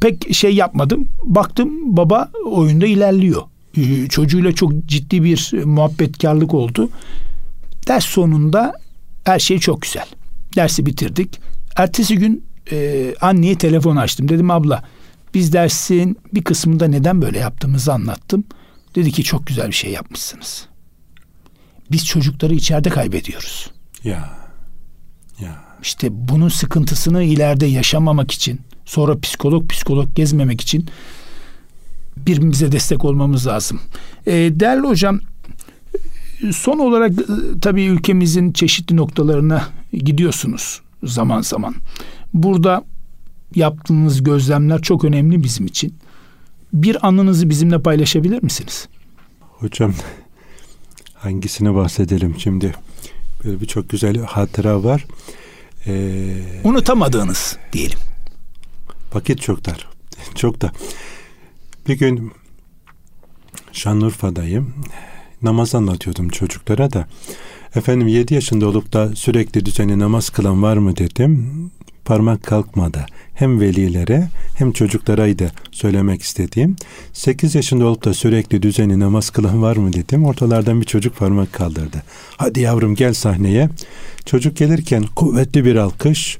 pek 0.00 0.34
şey 0.34 0.54
yapmadım. 0.54 1.08
Baktım 1.24 1.96
baba 1.96 2.30
oyunda 2.44 2.86
ilerliyor. 2.86 3.42
Çocuğuyla 4.08 4.52
çok 4.52 4.72
ciddi 4.86 5.24
bir 5.24 5.64
muhabbetkarlık 5.64 6.54
oldu. 6.54 6.88
Ders 7.90 8.04
sonunda 8.04 8.72
her 9.24 9.38
şey 9.38 9.58
çok 9.58 9.82
güzel. 9.82 10.06
Dersi 10.56 10.86
bitirdik. 10.86 11.40
Ertesi 11.76 12.16
gün 12.16 12.44
e, 12.72 13.14
anneye 13.20 13.58
telefon 13.58 13.96
açtım. 13.96 14.28
Dedim 14.28 14.50
abla 14.50 14.84
biz 15.34 15.52
dersin 15.52 16.18
bir 16.34 16.44
kısmında 16.44 16.88
neden 16.88 17.22
böyle 17.22 17.38
yaptığımızı 17.38 17.92
anlattım. 17.92 18.44
Dedi 18.94 19.12
ki 19.12 19.24
çok 19.24 19.46
güzel 19.46 19.68
bir 19.68 19.72
şey 19.72 19.90
yapmışsınız. 19.90 20.66
Biz 21.90 22.06
çocukları 22.06 22.54
içeride 22.54 22.88
kaybediyoruz. 22.88 23.70
Ya. 24.04 24.30
Ya. 25.40 25.64
İşte 25.82 26.08
bunun 26.10 26.48
sıkıntısını 26.48 27.22
ileride 27.22 27.66
yaşamamak 27.66 28.30
için, 28.30 28.60
sonra 28.84 29.20
psikolog 29.20 29.70
psikolog 29.70 30.16
gezmemek 30.16 30.60
için 30.60 30.88
birbirimize 32.16 32.72
destek 32.72 33.04
olmamız 33.04 33.46
lazım. 33.46 33.80
E, 34.26 34.32
değerli 34.32 34.86
hocam 34.86 35.20
son 36.52 36.78
olarak 36.78 37.12
e, 37.12 37.24
tabii 37.60 37.84
ülkemizin 37.84 38.52
çeşitli 38.52 38.96
noktalarına 38.96 39.68
gidiyorsunuz 39.92 40.80
zaman 41.02 41.40
zaman. 41.40 41.74
Burada 42.34 42.84
yaptığınız 43.54 44.22
gözlemler 44.22 44.82
çok 44.82 45.04
önemli 45.04 45.42
bizim 45.42 45.66
için. 45.66 45.94
Bir 46.72 47.06
anınızı 47.06 47.50
bizimle 47.50 47.82
paylaşabilir 47.82 48.42
misiniz? 48.42 48.88
Hocam 49.40 49.94
hangisini 51.14 51.74
bahsedelim 51.74 52.34
şimdi? 52.38 52.74
Böyle 53.44 53.60
bir 53.60 53.66
çok 53.66 53.88
güzel 53.88 54.18
hatıra 54.18 54.84
var. 54.84 55.06
Ee, 55.86 56.60
Unutamadığınız 56.64 57.56
diyelim. 57.72 57.98
Vakit 59.12 59.40
çok 59.40 59.66
dar. 59.66 59.88
Çok 60.34 60.60
da. 60.60 60.72
Bir 61.88 61.98
gün 61.98 62.32
Şanlıurfa'dayım. 63.72 64.74
Namaz 65.42 65.74
anlatıyordum 65.74 66.28
çocuklara 66.28 66.92
da. 66.92 67.06
Efendim 67.74 68.08
7 68.08 68.34
yaşında 68.34 68.68
olup 68.68 68.92
da 68.92 69.16
sürekli 69.16 69.66
düzenli 69.66 69.98
namaz 69.98 70.30
kılan 70.30 70.62
var 70.62 70.76
mı 70.76 70.96
dedim. 70.96 71.50
Parmak 72.04 72.42
kalkmadı. 72.42 73.06
Hem 73.34 73.60
velilere 73.60 74.28
hem 74.56 74.72
çocuklaraydı 74.72 75.52
söylemek 75.70 76.22
istediğim. 76.22 76.76
8 77.12 77.54
yaşında 77.54 77.86
olup 77.86 78.04
da 78.04 78.14
sürekli 78.14 78.62
düzenli 78.62 79.00
namaz 79.00 79.30
kılan 79.30 79.62
var 79.62 79.76
mı 79.76 79.92
dedim. 79.92 80.24
Ortalardan 80.24 80.80
bir 80.80 80.86
çocuk 80.86 81.16
parmak 81.16 81.52
kaldırdı. 81.52 82.02
Hadi 82.36 82.60
yavrum 82.60 82.94
gel 82.94 83.12
sahneye. 83.12 83.68
Çocuk 84.26 84.56
gelirken 84.56 85.04
kuvvetli 85.16 85.64
bir 85.64 85.76
alkış. 85.76 86.38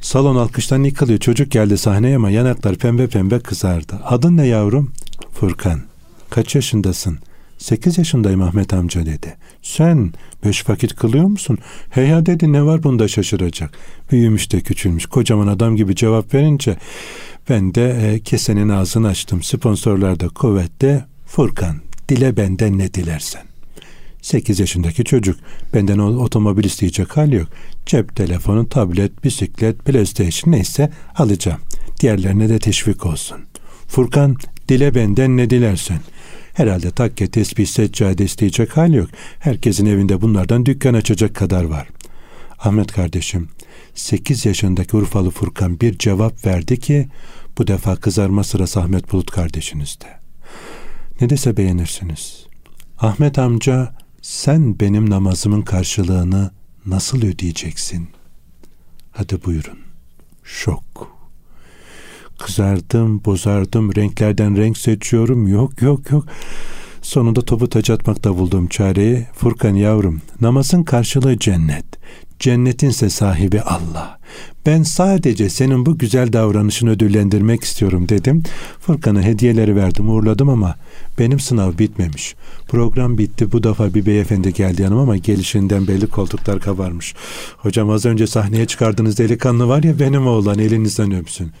Salon 0.00 0.36
alkıştan 0.36 0.84
yıkılıyor. 0.84 1.18
Çocuk 1.18 1.50
geldi 1.50 1.78
sahneye 1.78 2.16
ama 2.16 2.30
yanaklar 2.30 2.76
pembe 2.76 3.06
pembe 3.06 3.38
kızardı. 3.38 4.00
Adın 4.04 4.36
ne 4.36 4.46
yavrum? 4.46 4.92
Furkan. 5.32 5.80
Kaç 6.30 6.54
yaşındasın? 6.54 7.18
Sekiz 7.64 7.98
yaşındayım 7.98 8.42
Ahmet 8.42 8.74
amca 8.74 9.06
dedi. 9.06 9.36
Sen 9.62 10.12
beş 10.44 10.68
vakit 10.68 10.94
kılıyor 10.94 11.24
musun? 11.24 11.58
He 11.90 12.02
ya 12.02 12.26
dedi 12.26 12.52
ne 12.52 12.64
var 12.64 12.82
bunda 12.82 13.08
şaşıracak. 13.08 13.78
Büyümüş 14.10 14.52
de 14.52 14.60
küçülmüş. 14.60 15.06
Kocaman 15.06 15.46
adam 15.46 15.76
gibi 15.76 15.96
cevap 15.96 16.34
verince 16.34 16.76
ben 17.48 17.74
de 17.74 17.90
e, 17.90 18.20
kesenin 18.20 18.68
ağzını 18.68 19.08
açtım. 19.08 19.42
Sponsorlar 19.42 20.20
da 20.20 20.28
kuvvetle 20.28 21.04
Furkan 21.26 21.76
dile 22.08 22.36
benden 22.36 22.78
ne 22.78 22.94
dilersen. 22.94 23.42
8 24.22 24.60
yaşındaki 24.60 25.04
çocuk. 25.04 25.36
Benden 25.74 25.98
otomobil 25.98 26.64
isteyecek 26.64 27.16
hal 27.16 27.32
yok. 27.32 27.48
Cep 27.86 28.16
telefonu, 28.16 28.68
tablet, 28.68 29.24
bisiklet, 29.24 29.84
PlayStation 29.84 30.52
neyse 30.52 30.90
alacağım. 31.16 31.60
Diğerlerine 32.00 32.48
de 32.48 32.58
teşvik 32.58 33.06
olsun. 33.06 33.38
Furkan 33.88 34.36
dile 34.68 34.94
benden 34.94 35.36
ne 35.36 35.50
dilersen. 35.50 36.00
Herhalde 36.54 36.90
takke, 36.90 37.26
tesbih, 37.26 37.66
seccade 37.66 38.24
isteyecek 38.24 38.76
hal 38.76 38.92
yok. 38.94 39.08
Herkesin 39.38 39.86
evinde 39.86 40.20
bunlardan 40.20 40.66
dükkan 40.66 40.94
açacak 40.94 41.34
kadar 41.34 41.64
var. 41.64 41.88
Ahmet 42.58 42.92
kardeşim, 42.92 43.48
8 43.94 44.46
yaşındaki 44.46 44.96
Urfalı 44.96 45.30
Furkan 45.30 45.80
bir 45.80 45.98
cevap 45.98 46.46
verdi 46.46 46.80
ki 46.80 47.08
bu 47.58 47.66
defa 47.66 47.96
kızarma 47.96 48.44
sırası 48.44 48.80
Ahmet 48.80 49.12
Bulut 49.12 49.30
kardeşinizde. 49.30 50.06
Ne 51.20 51.30
dese 51.30 51.56
beğenirsiniz. 51.56 52.46
Ahmet 52.98 53.38
amca 53.38 53.94
sen 54.22 54.80
benim 54.80 55.10
namazımın 55.10 55.62
karşılığını 55.62 56.50
nasıl 56.86 57.22
ödeyeceksin? 57.22 58.08
Hadi 59.12 59.44
buyurun. 59.44 59.78
Şok. 60.44 61.13
Kızardım, 62.38 63.24
bozardım, 63.24 63.94
renklerden 63.94 64.56
renk 64.56 64.78
seçiyorum. 64.78 65.48
Yok, 65.48 65.82
yok, 65.82 66.10
yok. 66.10 66.24
Sonunda 67.02 67.42
topu 67.42 67.68
taç 67.68 67.90
atmakta 67.90 68.38
bulduğum 68.38 68.66
çareyi 68.66 69.26
Furkan 69.34 69.74
yavrum 69.74 70.20
namazın 70.40 70.82
karşılığı 70.82 71.38
cennet. 71.38 71.84
Cennetinse 72.38 73.10
sahibi 73.10 73.60
Allah. 73.60 74.18
Ben 74.66 74.82
sadece 74.82 75.50
senin 75.50 75.86
bu 75.86 75.98
güzel 75.98 76.32
davranışını 76.32 76.90
ödüllendirmek 76.90 77.64
istiyorum 77.64 78.08
dedim. 78.08 78.42
Furkan'a 78.80 79.22
hediyeleri 79.22 79.76
verdim 79.76 80.08
uğurladım 80.08 80.48
ama 80.48 80.74
benim 81.18 81.40
sınav 81.40 81.78
bitmemiş. 81.78 82.34
Program 82.68 83.18
bitti 83.18 83.52
bu 83.52 83.62
defa 83.62 83.94
bir 83.94 84.06
beyefendi 84.06 84.52
geldi 84.52 84.82
yanıma 84.82 85.02
ama 85.02 85.16
gelişinden 85.16 85.88
belli 85.88 86.06
koltuklar 86.06 86.60
kabarmış. 86.60 87.14
Hocam 87.56 87.90
az 87.90 88.06
önce 88.06 88.26
sahneye 88.26 88.66
çıkardığınız 88.66 89.18
delikanlı 89.18 89.68
var 89.68 89.82
ya 89.82 89.98
benim 90.00 90.26
oğlan 90.26 90.58
elinizden 90.58 91.12
öpsün. 91.12 91.52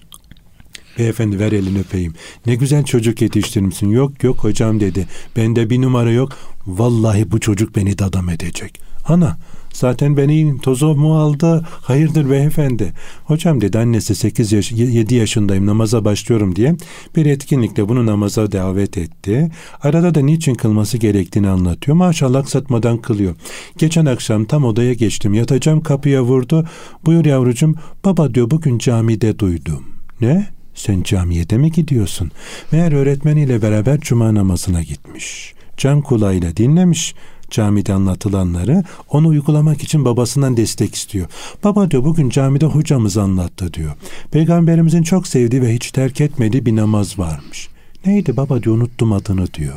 Beyefendi 0.98 1.38
ver 1.38 1.52
elini 1.52 1.78
öpeyim. 1.78 2.14
Ne 2.46 2.54
güzel 2.54 2.84
çocuk 2.84 3.22
yetiştirmişsin. 3.22 3.90
Yok 3.90 4.24
yok 4.24 4.38
hocam 4.38 4.80
dedi. 4.80 5.06
Bende 5.36 5.70
bir 5.70 5.82
numara 5.82 6.10
yok. 6.10 6.32
Vallahi 6.66 7.32
bu 7.32 7.40
çocuk 7.40 7.76
beni 7.76 7.98
de 7.98 8.04
adam 8.04 8.28
edecek. 8.28 8.80
Ana 9.08 9.36
zaten 9.72 10.16
beni 10.16 10.60
tozu 10.60 10.94
mu 10.94 11.18
aldı? 11.18 11.66
Hayırdır 11.70 12.30
beyefendi? 12.30 12.92
Hocam 13.24 13.60
dedi 13.60 13.78
annesi 13.78 14.14
8 14.14 14.52
yaş 14.52 14.72
7 14.72 15.14
yaşındayım 15.14 15.66
namaza 15.66 16.04
başlıyorum 16.04 16.56
diye 16.56 16.76
bir 17.16 17.26
etkinlikle 17.26 17.88
bunu 17.88 18.06
namaza 18.06 18.52
davet 18.52 18.98
etti. 18.98 19.50
Arada 19.82 20.14
da 20.14 20.20
niçin 20.20 20.54
kılması 20.54 20.98
gerektiğini 20.98 21.48
anlatıyor. 21.48 21.96
Maşallah 21.96 22.44
satmadan 22.44 22.98
kılıyor. 22.98 23.34
Geçen 23.78 24.06
akşam 24.06 24.44
tam 24.44 24.64
odaya 24.64 24.92
geçtim. 24.92 25.34
Yatacağım 25.34 25.80
kapıya 25.80 26.22
vurdu. 26.22 26.66
Buyur 27.06 27.24
yavrucum 27.24 27.74
baba 28.04 28.34
diyor 28.34 28.50
bugün 28.50 28.78
camide 28.78 29.38
duydum. 29.38 29.84
Ne? 30.20 30.53
Sen 30.74 31.02
camiye 31.02 31.44
mi 31.52 31.72
gidiyorsun? 31.72 32.30
Meğer 32.72 32.92
öğretmeniyle 32.92 33.62
beraber 33.62 34.00
cuma 34.00 34.34
namazına 34.34 34.82
gitmiş. 34.82 35.54
Can 35.76 36.02
kulağıyla 36.02 36.56
dinlemiş 36.56 37.14
camide 37.50 37.92
anlatılanları 37.92 38.84
onu 39.08 39.28
uygulamak 39.28 39.82
için 39.82 40.04
babasından 40.04 40.56
destek 40.56 40.94
istiyor. 40.94 41.26
Baba 41.64 41.90
diyor 41.90 42.04
bugün 42.04 42.30
camide 42.30 42.66
hocamız 42.66 43.16
anlattı 43.16 43.74
diyor. 43.74 43.92
Peygamberimizin 44.30 45.02
çok 45.02 45.26
sevdiği 45.26 45.62
ve 45.62 45.74
hiç 45.74 45.90
terk 45.90 46.20
etmediği 46.20 46.66
bir 46.66 46.76
namaz 46.76 47.18
varmış. 47.18 47.68
Neydi 48.06 48.36
baba 48.36 48.62
diyor 48.62 48.76
unuttum 48.76 49.12
adını 49.12 49.54
diyor. 49.54 49.74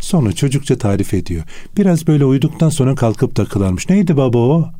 Sonra 0.00 0.32
çocukça 0.32 0.78
tarif 0.78 1.14
ediyor. 1.14 1.44
Biraz 1.76 2.06
böyle 2.06 2.24
uyuduktan 2.24 2.68
sonra 2.68 2.94
kalkıp 2.94 3.34
takılarmış. 3.34 3.88
Neydi 3.88 4.16
baba 4.16 4.38
o? 4.38 4.70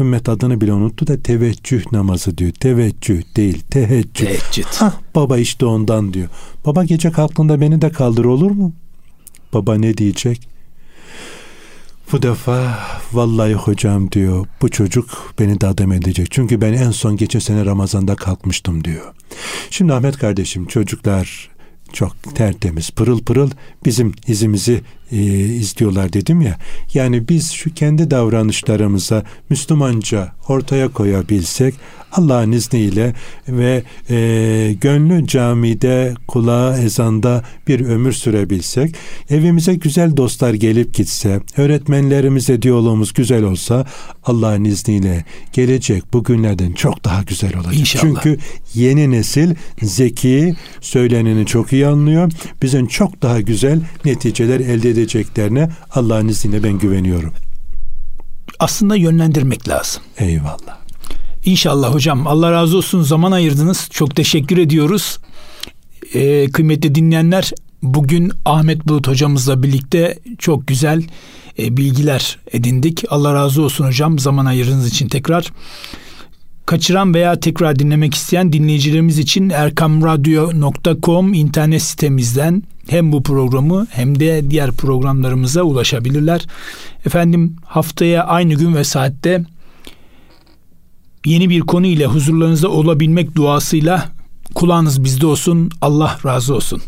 Ümmet 0.00 0.28
adını 0.28 0.60
bile 0.60 0.72
unuttu 0.72 1.06
da 1.06 1.22
teveccüh 1.22 1.92
namazı 1.92 2.38
diyor. 2.38 2.52
Teveccüh 2.52 3.22
değil 3.36 3.62
teheccüd. 3.70 4.26
Teheccüd. 4.26 4.64
Hah 4.64 4.92
baba 5.14 5.38
işte 5.38 5.66
ondan 5.66 6.12
diyor. 6.12 6.28
Baba 6.66 6.84
gece 6.84 7.10
kalktığında 7.10 7.60
beni 7.60 7.82
de 7.82 7.90
kaldır 7.90 8.24
olur 8.24 8.50
mu? 8.50 8.72
Baba 9.52 9.74
ne 9.74 9.96
diyecek? 9.96 10.48
Bu 12.12 12.22
defa 12.22 12.78
vallahi 13.12 13.54
hocam 13.54 14.12
diyor 14.12 14.46
bu 14.62 14.68
çocuk 14.68 15.34
beni 15.38 15.60
de 15.60 15.66
adam 15.66 15.92
edecek. 15.92 16.28
Çünkü 16.30 16.60
ben 16.60 16.72
en 16.72 16.90
son 16.90 17.16
geçen 17.16 17.38
sene 17.38 17.64
Ramazan'da 17.64 18.16
kalkmıştım 18.16 18.84
diyor. 18.84 19.14
Şimdi 19.70 19.92
Ahmet 19.92 20.18
kardeşim 20.18 20.66
çocuklar 20.66 21.50
çok 21.92 22.36
tertemiz 22.36 22.90
pırıl 22.90 23.20
pırıl 23.22 23.50
bizim 23.84 24.14
izimizi 24.26 24.82
e, 25.12 25.16
izliyorlar 25.44 26.12
dedim 26.12 26.40
ya. 26.40 26.58
Yani 26.94 27.28
biz 27.28 27.52
şu 27.52 27.74
kendi 27.74 28.10
davranışlarımıza 28.10 29.22
Müslümanca 29.50 30.32
ortaya 30.48 30.88
koyabilsek 30.88 31.74
Allah'ın 32.12 32.52
izniyle 32.52 33.14
ve 33.48 33.82
e, 34.10 34.76
gönlü 34.80 35.26
camide, 35.26 36.14
kulağı 36.28 36.82
ezanda 36.82 37.44
bir 37.68 37.80
ömür 37.80 38.12
sürebilsek, 38.12 38.94
evimize 39.30 39.74
güzel 39.74 40.16
dostlar 40.16 40.54
gelip 40.54 40.94
gitse, 40.94 41.40
öğretmenlerimize 41.56 42.62
diyalogumuz 42.62 43.12
güzel 43.12 43.42
olsa 43.42 43.86
Allah'ın 44.24 44.64
izniyle 44.64 45.24
gelecek 45.52 46.12
bugünlerden 46.12 46.72
çok 46.72 47.04
daha 47.04 47.22
güzel 47.22 47.56
olacak. 47.56 47.74
İnşallah. 47.74 48.22
Çünkü 48.22 48.38
yeni 48.74 49.10
nesil 49.10 49.54
zeki, 49.82 50.54
söyleneni 50.80 51.46
çok 51.46 51.72
iyi 51.72 51.86
anlıyor. 51.86 52.32
Bizim 52.62 52.86
çok 52.86 53.22
daha 53.22 53.40
güzel 53.40 53.80
neticeler 54.04 54.60
elde 54.60 54.95
edeceklerine 55.00 55.70
Allah'ın 55.90 56.28
izniyle 56.28 56.62
ben 56.62 56.78
güveniyorum. 56.78 57.32
Aslında 58.58 58.96
yönlendirmek 58.96 59.68
lazım. 59.68 60.02
Eyvallah. 60.18 60.78
İnşallah 61.44 61.94
hocam. 61.94 62.26
Allah 62.26 62.52
razı 62.52 62.76
olsun 62.76 63.02
zaman 63.02 63.32
ayırdınız. 63.32 63.88
Çok 63.90 64.16
teşekkür 64.16 64.58
ediyoruz. 64.58 65.18
Ee, 66.14 66.50
kıymetli 66.50 66.94
dinleyenler 66.94 67.52
bugün 67.82 68.32
Ahmet 68.44 68.88
Bulut 68.88 69.08
hocamızla 69.08 69.62
birlikte 69.62 70.18
çok 70.38 70.66
güzel 70.66 71.02
e, 71.58 71.76
bilgiler 71.76 72.38
edindik. 72.52 73.04
Allah 73.08 73.34
razı 73.34 73.62
olsun 73.62 73.86
hocam 73.86 74.18
zaman 74.18 74.46
ayırdığınız 74.46 74.88
için 74.88 75.08
tekrar. 75.08 75.52
Kaçıran 76.66 77.14
veya 77.14 77.40
tekrar 77.40 77.78
dinlemek 77.78 78.14
isteyen 78.14 78.52
dinleyicilerimiz 78.52 79.18
için 79.18 79.50
erkamradyo.com 79.50 81.34
internet 81.34 81.82
sitemizden 81.82 82.62
hem 82.88 83.12
bu 83.12 83.22
programı 83.22 83.86
hem 83.90 84.20
de 84.20 84.50
diğer 84.50 84.72
programlarımıza 84.72 85.62
ulaşabilirler. 85.62 86.46
Efendim 87.06 87.56
haftaya 87.64 88.24
aynı 88.24 88.54
gün 88.54 88.74
ve 88.74 88.84
saatte 88.84 89.44
yeni 91.24 91.50
bir 91.50 91.60
konu 91.60 91.86
ile 91.86 92.06
huzurlarınızda 92.06 92.68
olabilmek 92.68 93.34
duasıyla 93.34 94.08
kulağınız 94.54 95.04
bizde 95.04 95.26
olsun. 95.26 95.70
Allah 95.80 96.18
razı 96.24 96.54
olsun. 96.54 96.82